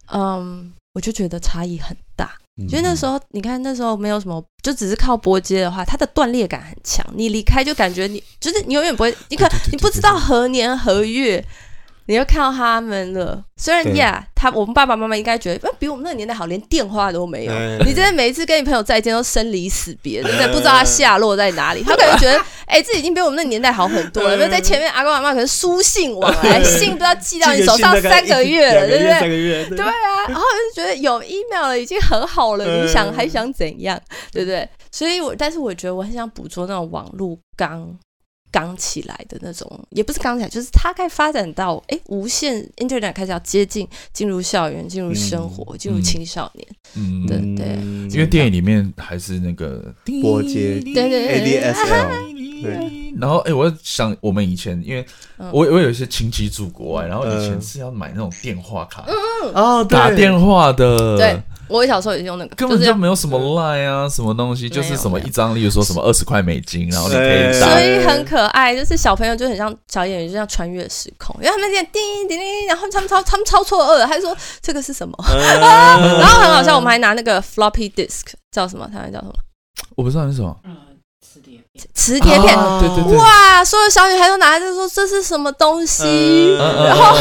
[0.08, 0.74] 嗯。
[1.00, 7.06] 我就觉得差异很大，因为那时候你看那时候没有什么，就只是靠波接的话，它的断裂感很强。
[7.16, 11.42] 你离开就感觉你就是你永远不会，你可你不知道何年何月。
[12.10, 17.54] 你又看到他们了，虽然呀，他我们爸爸妈妈应该觉得，比我们那个年代好，连电话都没有。
[17.86, 21.84] 你真的每一次跟你朋友再见都生离死别，真的不知道他下落在哪里。
[21.84, 24.34] 他可能觉得， 哎，这已经比我们那个年代好很多了。
[24.36, 29.78] 因为在前面阿公阿妈可能书信往来，信都要寄到你手上三个月了，对不对？
[29.78, 30.42] 对啊，然后
[30.74, 34.02] 就觉得有 email 了已经很好了，你想还想怎样，
[34.34, 34.68] 对不对？
[34.92, 37.96] 所以我但是我觉得我很想捕捉那种网络刚。
[38.52, 46.68] 刚起来的那种，也不是刚起来，就是它该发展到哎、欸，无线 Internet 开始要接近，进入校园，进入生活，进、嗯、入青少年。
[46.96, 47.76] 嗯，对对。
[48.10, 52.40] 因为电影里面还是那个拨接，对对对，ADSL。
[52.62, 53.14] 对。
[53.18, 55.06] 然后哎、欸，我想我们以前，因为
[55.38, 61.42] 我我有一些亲戚住国外，然后以前是要买那种电话卡，嗯哦，打电话的，对。
[61.70, 67.72] 我小时候也用那个，根本就没有什么 Line 啊，什么东西，就是什么一张，例如说什么二十块美金，然后你可以打。
[67.72, 75.16] 所以很可爱，就是小朋友就很像小演员，就像穿越时空，因为他们点叮叮叮，然后他们超他们超错愕，还说这个是什么？
[75.30, 78.90] 然后很好笑，我们还拿那个 floppy disk 叫什么？
[78.92, 79.34] 他们叫什么？
[79.96, 80.56] 我不知道是什么。
[81.94, 83.64] 磁铁片，对对对，哇！
[83.64, 87.16] 所有小女孩都拿着说这是什么东西，然后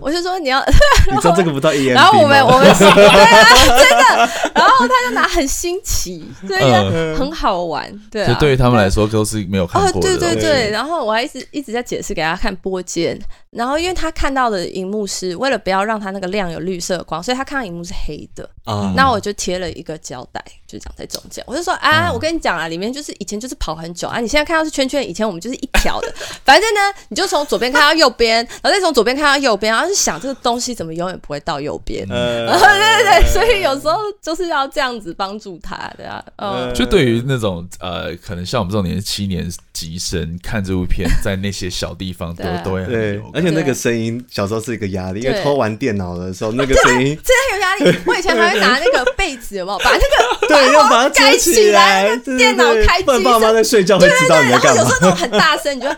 [0.00, 0.64] 我就说你要，
[1.10, 6.82] 你知道这个不到一，然后我们我们对啊，真的，然后他就拿很新奇，对呀，
[7.18, 13.18] 很好玩，对，就对于他们来说都是没有看过的，对对对，然后我还一直一直在解释给他看拨接，
[13.54, 18.92] 然后因为他看到的荧幕是为了不要让他那个亮有绿色光，所以他看到荧幕是黑的，啊。
[18.96, 26.12] 那我就贴了一个胶带，就这样在中间，我就说啊，我跟你讲啊，里面就是以前就是跑很久啊，你现在看到是圈圈，以前我们就是一条的。
[26.44, 32.04] 反正呢，你就从左边看到右边，然后再从左边看到右边，然后就想这个东西怎么永远不会到右边。
[32.10, 36.24] 嗯， 对对对，所以有时候就是要这样子帮助他，的啊。
[36.36, 47.98] 嗯，就对于那种呃，可能像我们这种年七年级生看这部片，在那些小地方都 都会对，而且那个声音小时候是一个压力，因为偷玩电脑的时候那个声音真的有压力。
[48.06, 53.64] 我以前还会拿那个被子，有没有 把那个对，要把它盖起来，电脑开机。
[53.64, 54.82] 睡觉会知道你在干嘛。
[54.82, 55.96] 有时候那种很大声，你就哦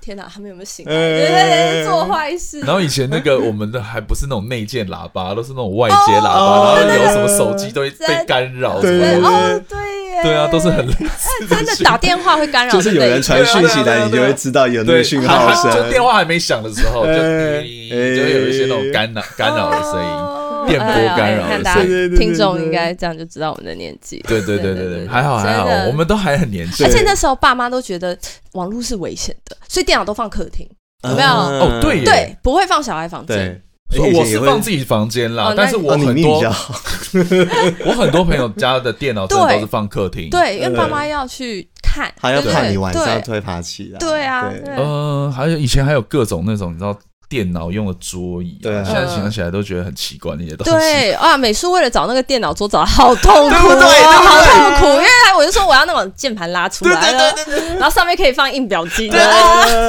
[0.00, 0.92] 天哪，他们有没有醒来？
[0.92, 2.60] 对对对，做坏事。
[2.60, 8.80] 然后以前那个我们的还不是那种内建喇叭，都是那种外接喇叭，然后有什么手机都会被干扰。
[8.80, 9.20] 对对
[9.68, 9.78] 对。
[10.22, 11.46] 对啊，都是很类似。
[11.48, 15.72] 真的打电话会干扰，就是有人传讯息来，你就会知道有那个讯号声。
[15.72, 22.16] 就电话还没响的时候，就就会有一些那种干扰干扰的声音，电波干扰的声音。
[22.16, 24.22] 听众应该这样就知道我们的年纪。
[24.28, 26.86] 对对对对对，还好还好，我们都还很年轻。
[26.86, 28.16] 而且那时候爸妈都觉得
[28.52, 30.68] 网络是危险的，所以电脑都放客厅，
[31.08, 31.28] 有没有？
[31.28, 33.62] 哦，对对，不会放小孩房间。
[33.98, 36.40] 我是放自己房间啦，但是我很多，
[37.86, 46.96] 我很多朋友家的电脑真的都是放客厅，对，因为爸妈要去看，还要看你晚上会爬起来，对啊，呃，还有以前还有各种那种你知道。
[47.30, 50.72] 电脑用的桌椅，对，现在想起来都觉得很奇怪那些东西。
[50.72, 54.86] 对啊，美术为了找那个电脑桌找的好痛苦，对，好痛苦。
[54.86, 55.08] 因为
[55.38, 57.34] 我就说我要那种键盘拉出来的，
[57.78, 59.16] 然后上面可以放印表机的，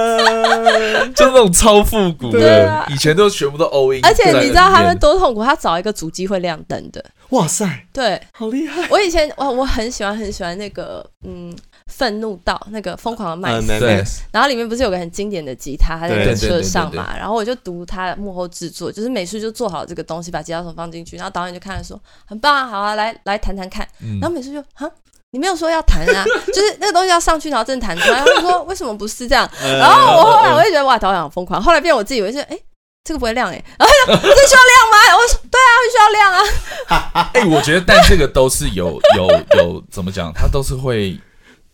[1.15, 2.85] 就那种超复古的。
[2.89, 4.05] 以前都全部都 all in。
[4.05, 5.43] 而且你知道他们多痛苦？
[5.43, 7.03] 他找一个主机会亮灯的。
[7.29, 8.87] 哇塞，对，好厉害。
[8.91, 11.51] 我以前我我很喜欢很喜欢那个嗯。
[11.91, 23.85] 愤怒到那个疯狂的麦斯，对，然后里面不是有个很经典的吉他，他在车上嘛，然后我就读他的幕后制作，就是美术就做好这个东西，把吉他手放进去，然后导演就看了说很棒啊，好啊，来来弹弹看，
[24.21, 24.89] 然后美术就哈，
[25.31, 29.47] 你没有说要弹啊， 就是那个东西要上去，然后真的弹出来，然后就说为什么不是这样？
[29.61, 32.57] 然后我后来我就觉得哇，导演好疯狂，后来变我自己，我就哎，
[33.03, 35.17] 这个不会亮哎，然后这需要亮吗？
[35.17, 37.31] 我说对啊，需要亮啊。
[37.33, 39.27] 哎，我觉得但这个都是有有
[39.57, 41.19] 有怎么讲，它都是会。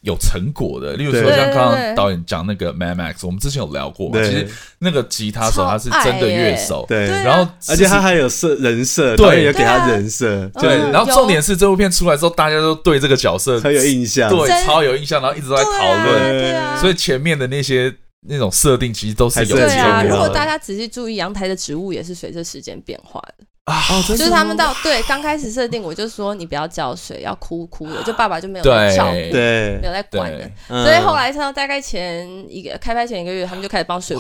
[0.07, 4.23] 有成果的，例如说像刚刚导演讲那个 Mad Max，我们之前有聊过嘛。
[4.23, 4.47] 其实
[4.79, 7.07] 那个吉他手他是真的乐手，对。
[7.07, 10.77] 然后而且他还有设人设，对，有给他人设，对。
[10.91, 16.77] 然后重点是这部片出来之后，大家都对这个角色很有印象，对，超有印象，然后一直都在讨论。
[16.79, 17.93] 所以前面的那些
[18.27, 20.03] 那种设定其实都是有对啊。
[20.03, 23.45] 如果大家仔细注意，阳台的植物也是随着时间变化的。
[23.67, 30.49] 啊，就是他们到对刚开始设定，我就说你不要浇水，要枯枯的，就爸爸就没有在照顾，对，没有在管的。
[30.69, 34.15] 所以后来他大概前一个开拍前一个月，他们就开始帮水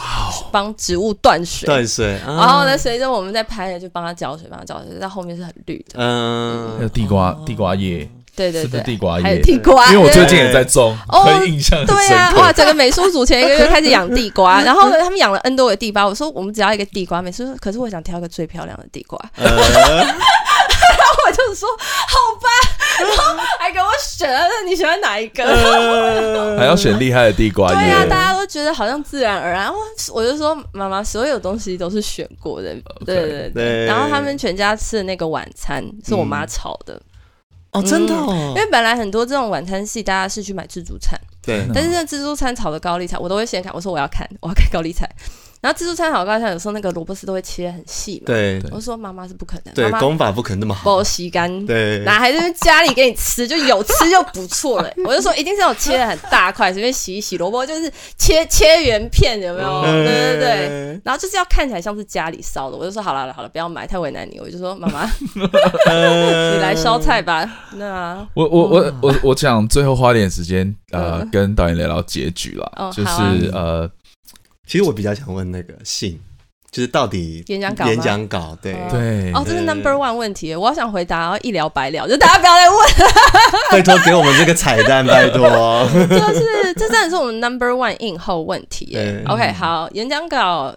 [0.51, 2.19] 帮植物断水，断水。
[2.25, 5.93] 然后呢，随着我们在拍，就帮他浇水，帮他浇水，在后面是很绿的。
[5.95, 8.05] 嗯，还有地瓜，地瓜叶。
[8.37, 11.95] 对对对，地瓜叶，还有地瓜，因为我最近也在种，很印象很深刻。
[11.95, 16.05] 对啊，哇，整个美术组前一个月开始养地瓜， 然后呢，他们养了 N 多个地瓜。
[16.05, 19.19] 我说我们只要一个地瓜，美术说，可是我想挑一个最漂亮的地瓜。
[19.35, 22.47] 然后我就是说好吧，
[22.99, 24.29] 然后还给我选，
[24.67, 25.43] 你喜欢哪一个？
[26.57, 27.75] 还要选厉害的地瓜叶。
[27.75, 29.71] 对啊，大家都觉得好像自然而然。
[30.13, 32.75] 我就说妈妈，所有东西都是选过的。
[33.05, 33.85] 对对对。
[33.85, 37.01] 然后他们全家吃的那个晚餐是我妈炒的。
[37.77, 41.65] 哦，真的哦，因为本来很多这种晚餐戏，大家是去买自助餐，对。
[41.73, 45.09] 但是那自助餐炒的高丽菜，我都会先看，我说我要看，我要看高丽菜。
[45.59, 48.61] 然后自助餐好高丽菜，有时候那个萝卜丝都会切很细嘛，对。
[48.71, 51.99] 我说妈妈是不可能，对，功法不可能那么好，不吸干，对。
[52.05, 54.89] 哪还是家里给你吃，就有吃就不错了。
[55.05, 59.81] 我就说一定是那种切的很大块，随便洗一洗萝卜，就是切切圆片，有没有？
[59.81, 61.01] 对对对。
[61.03, 64.39] 然后就是要看起来像是家里烧的，我就说好了好了，不要买，太为难你。
[64.39, 65.05] 我就说妈妈，
[65.35, 67.49] 你来烧菜吧。
[67.73, 73.89] 那我我我我我讲最后花点时间呃跟导演聊聊结局了，就是呃。
[74.67, 76.19] 其实我比较想问那个信，
[76.69, 78.73] 就是到底演讲稿演讲稿对。
[78.91, 82.77] 对哦，这是 number one 问题，我好想回答，然后一了百了，就大家不要再问，
[83.71, 89.23] 拜托给我们这个彩蛋，拜托，就是这真的是我们 number one 映后问题耶。
[89.27, 90.75] OK，好，演讲稿，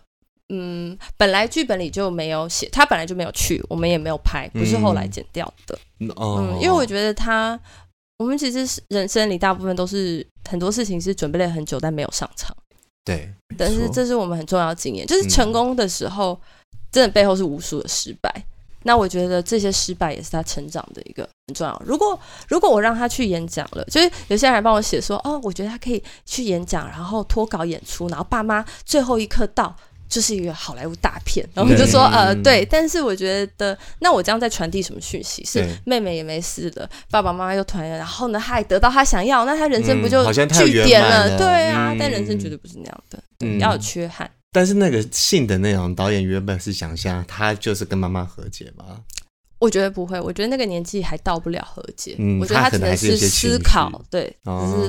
[0.50, 5.76] 嗯，本来剧本里就没有写，他本来就没有去，我们也没有拍，不是后来剪掉的。
[5.98, 7.58] 嗯，因为我觉得他，
[8.18, 12.56] 我们其实人生里大部分都是很多事情是准备了很久，但没有上场。
[13.04, 18.30] 对，但是这是我们很重要的经验，就是成功的时候，嗯、真的背后是无数的失败。
[18.82, 21.82] 那我觉得这些失败也是他成长的一个很重要。
[21.84, 29.76] 如果如果我让他去演讲了，就是有些人帮我写说，哦，我觉得他可以去演讲，然后脱稿演出，然后爸妈最后一刻到。
[30.10, 35.44] 就是一个好莱坞大片，然后就说呃对，但是我觉得那我这样在传递什么讯息？
[35.44, 41.38] 是妹妹也没事的，爸爸妈妈又团圆，然后呢他还得到他想要，那他人生不就句点了？
[41.38, 44.28] 对啊，但人生绝对不是那样的，要有缺憾。
[44.50, 48.84] 但是那个信的内容，导演原本是想象他就是跟妈妈和解吗？
[49.60, 52.16] 我觉得不会，我觉得那个年纪还到不了和解。
[52.18, 54.88] 嗯我觉得他只能是思考，对，只是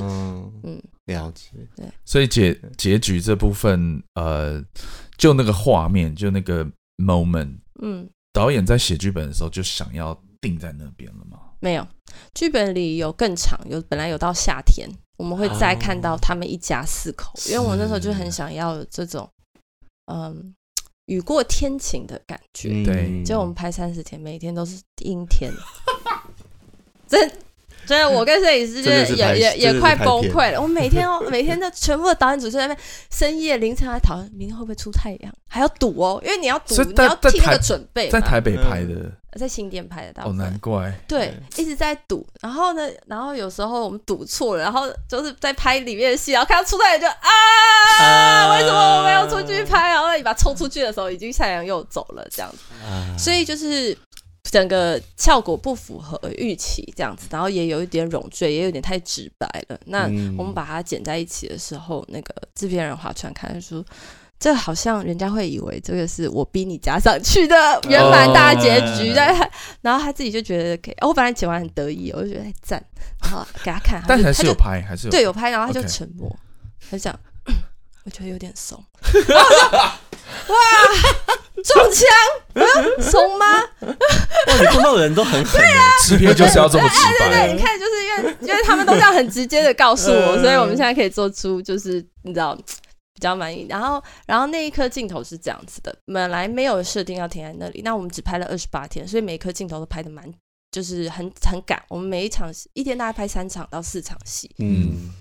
[0.63, 1.49] 嗯了解。
[1.75, 4.63] 对，所以结结局这部分，呃。
[5.21, 6.65] 就那个画面，就那个
[6.97, 11.37] moment，嗯，导演在写剧本的时候就想要定在那边了吗？
[11.59, 11.87] 没有，
[12.33, 19.29] 剧本里有更长，有本来有到夏天，我们会再看到他们一家四口，因为我那时候就很想要这种，
[20.11, 20.55] 嗯，
[21.05, 22.83] 雨过天晴的感觉。
[22.83, 25.53] 对，结果我们拍三十天，每天都是阴天，
[27.07, 27.31] 真。
[27.91, 30.61] 所以，我跟摄影师就也也也快崩溃了。
[30.61, 38.09] 我每天哦， 每天的全部的导演组就在那边深夜凌晨来讨论明天会不会出太阳，还要赌哦，因为你要赌，你要替那个准备。
[38.09, 40.89] 在台北拍的，在新店拍的，大哦，难怪。
[41.05, 42.25] 对，一直在赌。
[42.39, 49.89] 然后呢，然后有时候我们赌错了，然后就是在拍里面的戏，然后看到出太阳就啊，为什么我们要出去拍？
[49.89, 52.57] 然后你把冲出去的时候，已经太阳又走了，这样子。
[53.21, 53.97] 所以就是。
[54.43, 59.79] 整个效果不符合预期，这样子，然后也有一点冗赘，也有点太直白了。
[59.85, 60.05] 那
[60.37, 63.85] 我们把它剪在一起的时候，那个制片人划船看说，
[64.39, 67.55] 这好像人家会以为这个是我逼你加上去的
[67.87, 69.49] 圆满大结局的，哦、
[69.81, 70.95] 然后他自己就觉得可以。
[71.01, 72.83] 我本来剪完很得意，我就觉得很赞，
[73.21, 76.89] 然后给他看，但还是有拍，还是有对有拍，然后他就沉默，Okay.
[76.89, 77.19] 他就讲，
[78.03, 78.83] 我觉得有点怂，
[80.49, 80.55] 哇。
[81.63, 83.01] 中枪？
[83.01, 83.45] 怂吗？
[83.81, 85.59] 哇，你碰到的人都很狠。
[85.59, 87.29] 对啊，视频就是要这么直白。
[87.29, 93.65] 对对对，你看，就是因为因为他们都这样很直接的告诉我，所以我们现在可以做出就是你知道比较满意。
[93.69, 100.23] 然后，然后那一颗镜头是这样子的，本来没有设定要停在那里，那我们只拍了二十八天，所以每一颗镜头都拍的蛮
[100.71, 101.81] 就是很很赶。
[101.89, 105.11] 我们每一场一天大概拍三场到四场戏，嗯，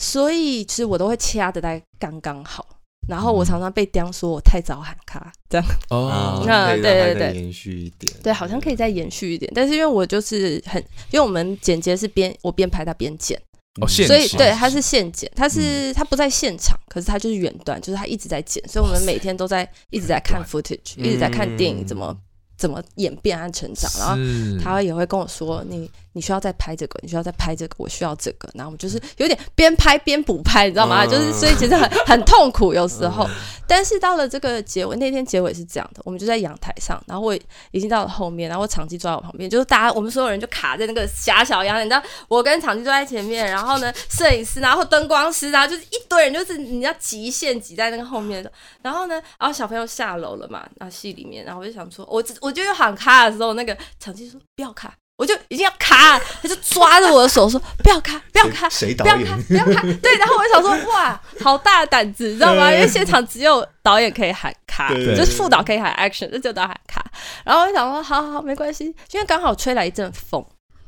[0.00, 2.66] 所以其实我都会掐的大概刚刚好。
[3.10, 5.66] 然后我常常被刁说我太早喊卡，这样。
[5.88, 10.80] 哦，那对对对，延续一点，对，好像可以再延续一点，但是因为我就是很，
[11.10, 13.36] 因为我们剪接是边我边拍他边剪，
[13.80, 22.16] 哦，所以对他是现剪，他是他不在现场，可是他就是远端，就是他一直在剪，所以我们每天都在一直在看 footage，一直在看电影怎么
[22.56, 25.90] 怎么演变和成长，然后他也会跟我说你。
[26.12, 31.06] 你需要再拍这个，你需要再拍这个，我需要这个，然后我们就是有点边拍边补拍，你知道吗？
[31.06, 33.28] 就是所以其实很很痛苦有时候，
[33.66, 37.32] 但是到了这个结尾，那天结尾是这样的，我们就在阳台上，然后我
[37.70, 48.50] 已经到了后面，然后我场记坐在我旁边，就是大家我们所有人就卡在那个狭小阳台，你知道，我跟场记坐在前面，然后呢，摄影师，然后灯光师，然后就是一堆人，就是你要极限挤在那个后面的，
[48.82, 54.92] 然后呢，然后小朋友下楼了嘛，然后戏里面，然后我就想说，我我就喊卡的时候，那个场记说不要卡。
[55.20, 59.18] 我就已经要卡，他就抓着我的手说：“不要卡，不要卡，谁导演？
[59.18, 59.82] 不要卡，不要卡。
[60.00, 62.72] ”对，然后我就想说：“哇，好大的胆子，你知道吗？
[62.72, 67.04] 因为现场只有导演可以喊卡，就是副导可以喊 action，就只有导演喊卡。
[67.44, 70.42] 然后我就想说：好好好，没关系，因为刚好吹来一阵风。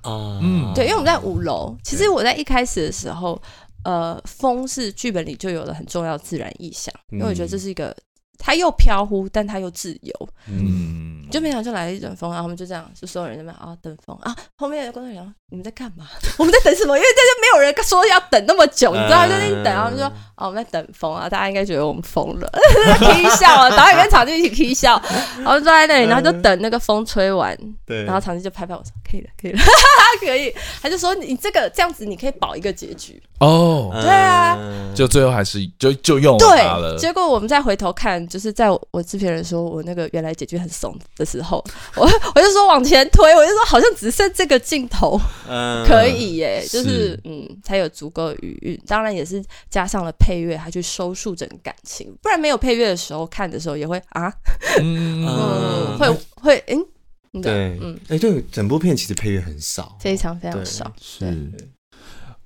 [0.05, 1.77] 嗯，对，因为我们在五楼。
[1.85, 3.39] 其实我在一开始的时候，
[3.85, 7.95] 呃，风是剧本里就有了很重要的自然意象，因为我觉得这是一个。
[8.45, 16.09] 他又飘忽，但他又自由，嗯，就没想到就来了一阵风，然后我们就这样，就所有人在那边啊等风啊，后面的观众讲你们在干嘛？
[16.39, 16.97] 我们在等什么？
[16.97, 22.51] 因为这就没有人说要等那么久，你知道，就一直等，然后就说哦我们在等风啊，大家应该觉得我们疯了，
[22.99, 25.01] 踢笑啊，导演跟场记一起踢笑，
[25.39, 29.59] 然后坐在那里，然后就等那个风吹完，对，然后场记就拍拍我说可以了，可以了，
[30.21, 33.23] 可以，他就说你这个这样子你可以保一个结局。
[33.39, 34.57] 哦，对啊，
[34.95, 38.27] 就最后还是就就用了，对，结果我们再回头看。
[38.33, 41.63] 就是在我制片人说我那个原来结局很怂的时候，
[41.97, 45.21] 我我就说往前推，我就说好像只剩这个镜头
[45.87, 48.81] 可以耶，就是嗯才有足够的余韵。
[48.87, 54.33] 当然也是加上了配乐，还去收束整个感情，不然没有配乐的时候看的时候也会啊，
[54.81, 56.09] 嗯，会
[56.41, 61.27] 会嗯，对，嗯，哎，对，整部片其实配乐很少，非常非常少，是。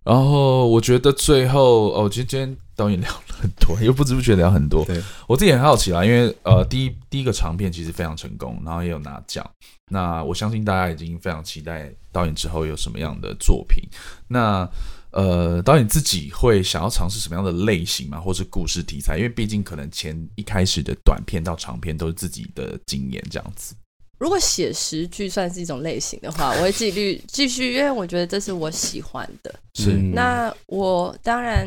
[0.05, 4.84] 然后我觉得最后哦，今天导演聊了很多， 又不知不觉聊很多。
[4.84, 9.48] 对，我自己很好奇啦，因为呃，第一第一个长片其实非常成功，然后也有拿奖。
[9.90, 13.82] 那我相信大家已经非常期待导演之后有什么样的作品。
[14.28, 14.68] 那
[15.12, 19.16] 呃，导演自己会想要尝试什么样的类型嘛，或是故事题材？
[19.16, 23.74] 因为毕竟可能前一开始的短片到长片都是自己的经验这样子。
[24.18, 29.54] 如果写实剧算是一种类型的话，我会继续继续，因为我觉得这是我喜欢的。
[29.74, 31.66] 是，那我当然，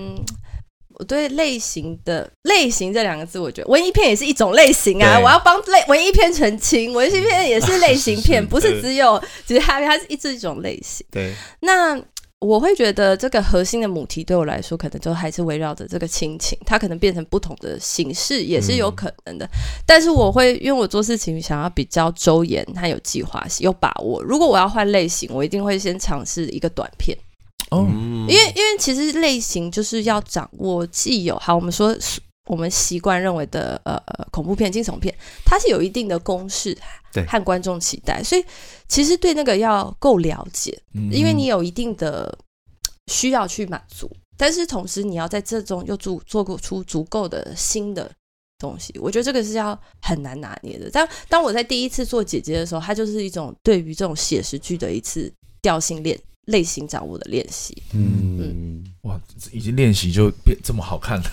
[1.00, 5.20] 我对类型的类型这两个字，我觉得文艺片也是一种类型啊。
[5.20, 11.04] 我要帮类文艺片澄清，文艺片也是 类型片，不是只有只是它它是一这一种类型。
[11.10, 12.00] 对，那。
[12.42, 19.46] 我会觉得这个核心的母题对我来说，可能就还是围绕着这个亲情，它可能变成不同的形式也是有可能的。
[19.48, 19.50] 嗯、
[19.86, 24.24] 但是我会，因为我做事情想要比较周延，它有计划性，有把握。
[24.24, 27.18] 如果我要换类型，我一定会先尝试一个短片。
[27.72, 27.86] 哦，
[28.28, 31.96] 因为因为其实类型就是要掌握既有好，我们说
[32.48, 34.02] 我们习惯认为的呃
[34.32, 35.14] 恐怖片、惊悚片，
[35.46, 36.78] 它是有一定的公式。
[37.12, 38.46] 对，和观众期待，所以
[38.88, 42.38] 其实对那个要够了解，嗯、因为你有一定的
[43.12, 44.08] 需要去满足，
[44.38, 48.12] 但是同时你要在这中又做做过出足够的新的
[48.60, 50.88] 东西，我觉得这个是要很难拿捏的。
[50.94, 56.16] 但当我在第一次做姐姐的时候，它就是一种对于这种写实剧的一次调性练
[56.50, 57.82] 类型掌握的练习。
[57.94, 58.38] 嗯。
[58.42, 59.18] 嗯哇，
[59.54, 61.24] 已经练习就变这么好看了，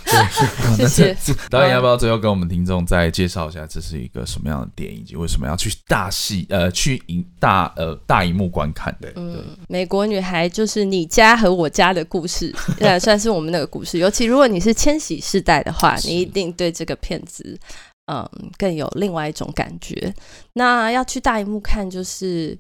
[0.76, 1.16] 对， 谢谢。
[1.50, 9.12] 导演要不要最后跟我们听众再介绍一下，这是一个什么样的电影，以及为什么要去大戏呃去影大呃大荧幕观看的？
[9.16, 13.98] 嗯，美国女孩就是你家和我家的故事， 呃，算是我们那个故事。
[13.98, 17.58] 尤其如果你是千禧世代的话，你一定对这个片子
[18.06, 18.24] 嗯
[18.56, 20.14] 更有另外一种感觉。
[20.52, 22.56] 那要去大荧幕看，就是。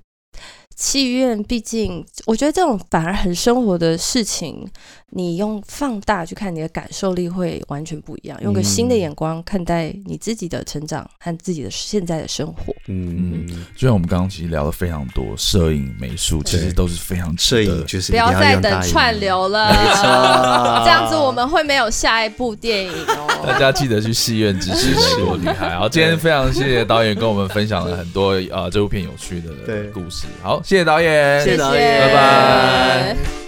[0.76, 4.68] 戏院毕竟，我觉得这种反而很生活的事情，
[5.10, 8.38] 你用放大去看，你的感受力会完全不一样。
[8.42, 12.74] 用个新的眼光看待你自己的成长和自己的现在的生活。
[12.88, 23.44] 嗯，嗯就像我们刚刚其实聊了非常多，摄影、美术其实都是非常摄影，就是不要再等串流了，没错，这样子我们会没有下一部电影哦。
[23.48, 25.74] 大家记得去戏院支持美国女孩。
[25.78, 30.26] 好，今天非常谢谢导演跟我们分享了很多啊这部片有趣的故事。
[30.42, 30.62] 好。
[30.66, 31.56] 谢谢导演，谢谢。
[31.56, 33.45] 导演，拜拜。